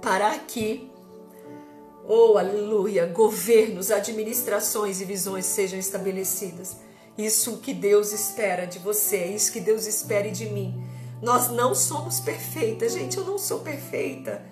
para 0.02 0.38
que, 0.40 0.92
oh 2.06 2.38
aleluia, 2.38 3.06
governos, 3.06 3.92
administrações 3.92 5.00
e 5.00 5.06
visões 5.06 5.46
sejam 5.46 5.80
estabelecidas. 5.80 6.76
Isso 7.18 7.60
que 7.60 7.74
Deus 7.74 8.12
espera 8.12 8.68
de 8.68 8.78
você, 8.78 9.24
isso 9.28 9.54
que 9.54 9.62
Deus 9.62 9.86
espera 9.86 10.30
de 10.30 10.50
mim. 10.50 10.84
Nós 11.22 11.48
não 11.48 11.74
somos 11.74 12.20
perfeitas, 12.20 12.92
gente, 12.92 13.18
eu 13.18 13.24
não 13.24 13.38
sou 13.38 13.60
perfeita. 13.60 14.44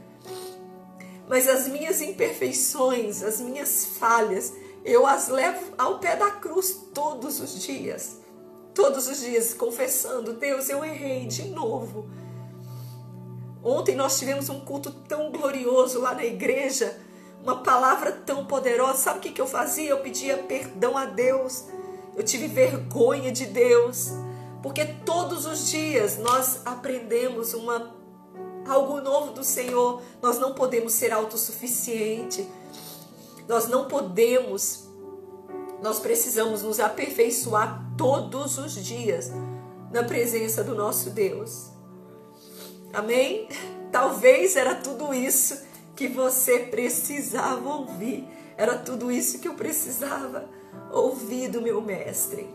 Mas 1.27 1.45
as 1.49 1.67
minhas 1.67 1.99
imperfeições, 1.99 3.21
as 3.21 3.41
minhas 3.41 3.85
falhas, 3.99 4.53
eu 4.87 5.05
as 5.05 5.27
levo 5.27 5.73
ao 5.77 5.99
pé 5.99 6.15
da 6.15 6.31
cruz 6.31 6.87
todos 6.93 7.41
os 7.41 7.61
dias. 7.61 8.21
Todos 8.73 9.07
os 9.07 9.19
dias, 9.19 9.53
confessando: 9.53 10.33
Deus, 10.33 10.69
eu 10.69 10.83
errei 10.83 11.27
de 11.27 11.49
novo. 11.49 12.09
Ontem 13.61 13.95
nós 13.95 14.17
tivemos 14.17 14.47
um 14.47 14.61
culto 14.61 14.91
tão 14.91 15.29
glorioso 15.29 15.99
lá 15.99 16.15
na 16.15 16.23
igreja, 16.23 16.97
uma 17.43 17.61
palavra 17.63 18.13
tão 18.13 18.45
poderosa. 18.45 18.99
Sabe 18.99 19.19
o 19.19 19.21
que, 19.21 19.31
que 19.31 19.41
eu 19.41 19.47
fazia? 19.47 19.89
Eu 19.89 19.99
pedia 19.99 20.37
perdão 20.37 20.97
a 20.97 21.05
Deus. 21.05 21.65
Eu 22.15 22.23
tive 22.23 22.47
vergonha 22.47 23.29
de 23.29 23.45
Deus. 23.45 24.11
Porque 24.63 24.85
todos 24.85 25.45
os 25.45 25.69
dias 25.69 26.17
nós 26.17 26.61
aprendemos 26.65 27.53
uma 27.53 27.93
algo 28.65 29.01
novo 29.01 29.33
do 29.33 29.43
Senhor. 29.43 30.01
Nós 30.21 30.39
não 30.39 30.53
podemos 30.53 30.93
ser 30.93 31.11
autossuficiente. 31.11 32.47
Nós 33.47 33.67
não 33.67 33.87
podemos, 33.87 34.89
nós 35.81 35.99
precisamos 35.99 36.63
nos 36.63 36.79
aperfeiçoar 36.79 37.93
todos 37.97 38.57
os 38.57 38.73
dias 38.73 39.31
na 39.91 40.03
presença 40.03 40.63
do 40.63 40.75
nosso 40.75 41.09
Deus. 41.11 41.69
Amém? 42.93 43.47
Talvez 43.91 44.55
era 44.55 44.75
tudo 44.75 45.13
isso 45.13 45.65
que 45.95 46.07
você 46.07 46.59
precisava 46.59 47.67
ouvir. 47.67 48.27
Era 48.57 48.77
tudo 48.77 49.11
isso 49.11 49.39
que 49.39 49.47
eu 49.47 49.53
precisava 49.53 50.49
ouvir 50.91 51.49
do 51.49 51.61
meu 51.61 51.81
mestre, 51.81 52.49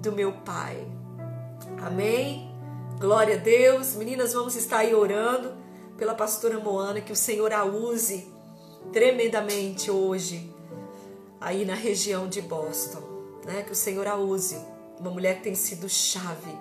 do 0.00 0.12
meu 0.12 0.32
pai. 0.44 0.86
Amém? 1.80 2.50
Glória 2.98 3.36
a 3.36 3.38
Deus. 3.38 3.94
Meninas, 3.94 4.32
vamos 4.32 4.56
estar 4.56 4.78
aí 4.78 4.94
orando 4.94 5.52
pela 5.96 6.14
pastora 6.14 6.58
Moana, 6.58 7.00
que 7.00 7.12
o 7.12 7.16
Senhor 7.16 7.52
a 7.52 7.64
use 7.64 8.31
tremendamente 8.92 9.90
hoje 9.90 10.52
aí 11.40 11.64
na 11.64 11.74
região 11.74 12.28
de 12.28 12.40
Boston, 12.40 13.02
né? 13.44 13.62
Que 13.62 13.72
o 13.72 13.76
Senhor 13.76 14.06
a 14.06 14.16
use, 14.16 14.58
uma 14.98 15.10
mulher 15.10 15.36
que 15.36 15.42
tem 15.42 15.54
sido 15.54 15.88
chave, 15.88 16.56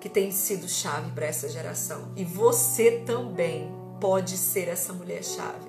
que 0.00 0.08
tem 0.08 0.30
sido 0.30 0.68
chave 0.68 1.10
para 1.12 1.26
essa 1.26 1.48
geração. 1.48 2.12
E 2.16 2.24
você 2.24 3.02
também 3.04 3.70
pode 4.00 4.36
ser 4.36 4.68
essa 4.68 4.92
mulher 4.92 5.24
chave 5.24 5.68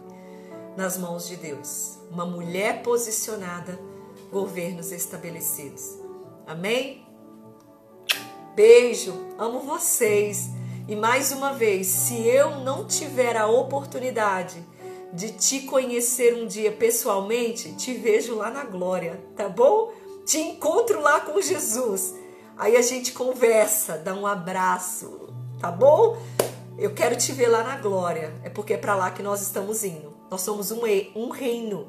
nas 0.78 0.98
mãos 0.98 1.28
de 1.28 1.36
Deus, 1.36 1.98
uma 2.12 2.26
mulher 2.26 2.84
posicionada, 2.84 3.78
governos 4.32 4.92
estabelecidos. 4.92 5.98
Amém? 6.46 7.06
Beijo, 8.56 9.14
amo 9.38 9.62
vocês. 9.62 10.50
E 10.88 10.96
mais 10.96 11.32
uma 11.32 11.54
vez, 11.54 11.88
se 11.88 12.20
eu 12.28 12.62
não 12.62 12.86
tiver 12.86 13.38
a 13.38 13.48
oportunidade 13.48 14.64
de 15.12 15.32
te 15.32 15.62
conhecer 15.62 16.36
um 16.36 16.46
dia 16.46 16.72
pessoalmente, 16.72 17.74
te 17.74 17.94
vejo 17.94 18.36
lá 18.36 18.52
na 18.52 18.64
glória, 18.64 19.20
tá 19.36 19.50
bom? 19.50 19.92
Te 20.26 20.38
encontro 20.38 21.02
lá 21.02 21.20
com 21.20 21.42
Jesus. 21.42 22.14
Aí 22.58 22.76
a 22.76 22.82
gente 22.82 23.14
conversa, 23.14 23.98
dá 23.98 24.14
um 24.14 24.28
abraço, 24.28 25.30
tá 25.60 25.72
bom? 25.72 26.18
Eu 26.78 26.94
quero 26.94 27.16
te 27.16 27.32
ver 27.32 27.48
lá 27.48 27.64
na 27.64 27.78
glória. 27.78 28.34
É 28.44 28.50
porque 28.50 28.74
é 28.74 28.78
para 28.78 28.96
lá 28.96 29.12
que 29.12 29.24
nós 29.24 29.42
estamos 29.42 29.84
indo. 29.84 30.14
Nós 30.30 30.42
somos 30.42 30.72
um, 30.72 30.82
um 31.16 31.30
reino, 31.30 31.88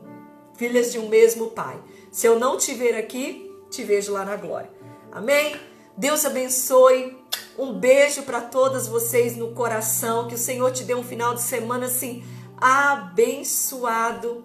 filhas 0.56 0.90
de 0.90 0.98
um 0.98 1.08
mesmo 1.08 1.48
Pai. 1.48 1.80
Se 2.10 2.26
eu 2.26 2.38
não 2.38 2.56
te 2.56 2.74
ver 2.74 2.96
aqui, 2.96 3.52
te 3.70 3.84
vejo 3.84 4.12
lá 4.12 4.24
na 4.24 4.36
glória. 4.36 4.70
Amém? 5.12 5.54
Deus 5.96 6.24
abençoe. 6.24 7.18
Um 7.58 7.74
beijo 7.74 8.22
para 8.22 8.40
todas 8.40 8.88
vocês 8.88 9.36
no 9.36 9.52
coração. 9.52 10.26
Que 10.26 10.34
o 10.34 10.38
Senhor 10.38 10.72
te 10.72 10.82
dê 10.82 10.94
um 10.94 11.04
final 11.04 11.34
de 11.34 11.42
semana 11.42 11.86
assim 11.86 12.24
abençoado. 12.60 14.44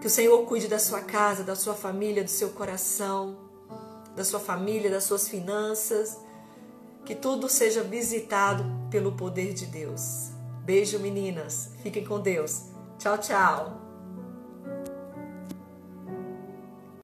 Que 0.00 0.06
o 0.06 0.10
Senhor 0.10 0.46
cuide 0.46 0.66
da 0.66 0.78
sua 0.78 1.02
casa, 1.02 1.42
da 1.44 1.54
sua 1.54 1.74
família, 1.74 2.24
do 2.24 2.30
seu 2.30 2.50
coração, 2.50 3.36
da 4.16 4.24
sua 4.24 4.40
família, 4.40 4.90
das 4.90 5.04
suas 5.04 5.28
finanças. 5.28 6.18
Que 7.04 7.14
tudo 7.14 7.48
seja 7.48 7.82
visitado 7.82 8.64
pelo 8.90 9.12
poder 9.12 9.52
de 9.52 9.66
Deus. 9.66 10.30
Beijo, 10.64 10.98
meninas. 10.98 11.70
Fiquem 11.82 12.04
com 12.04 12.20
Deus. 12.20 12.62
Tchau, 12.98 13.18
tchau. 13.18 13.89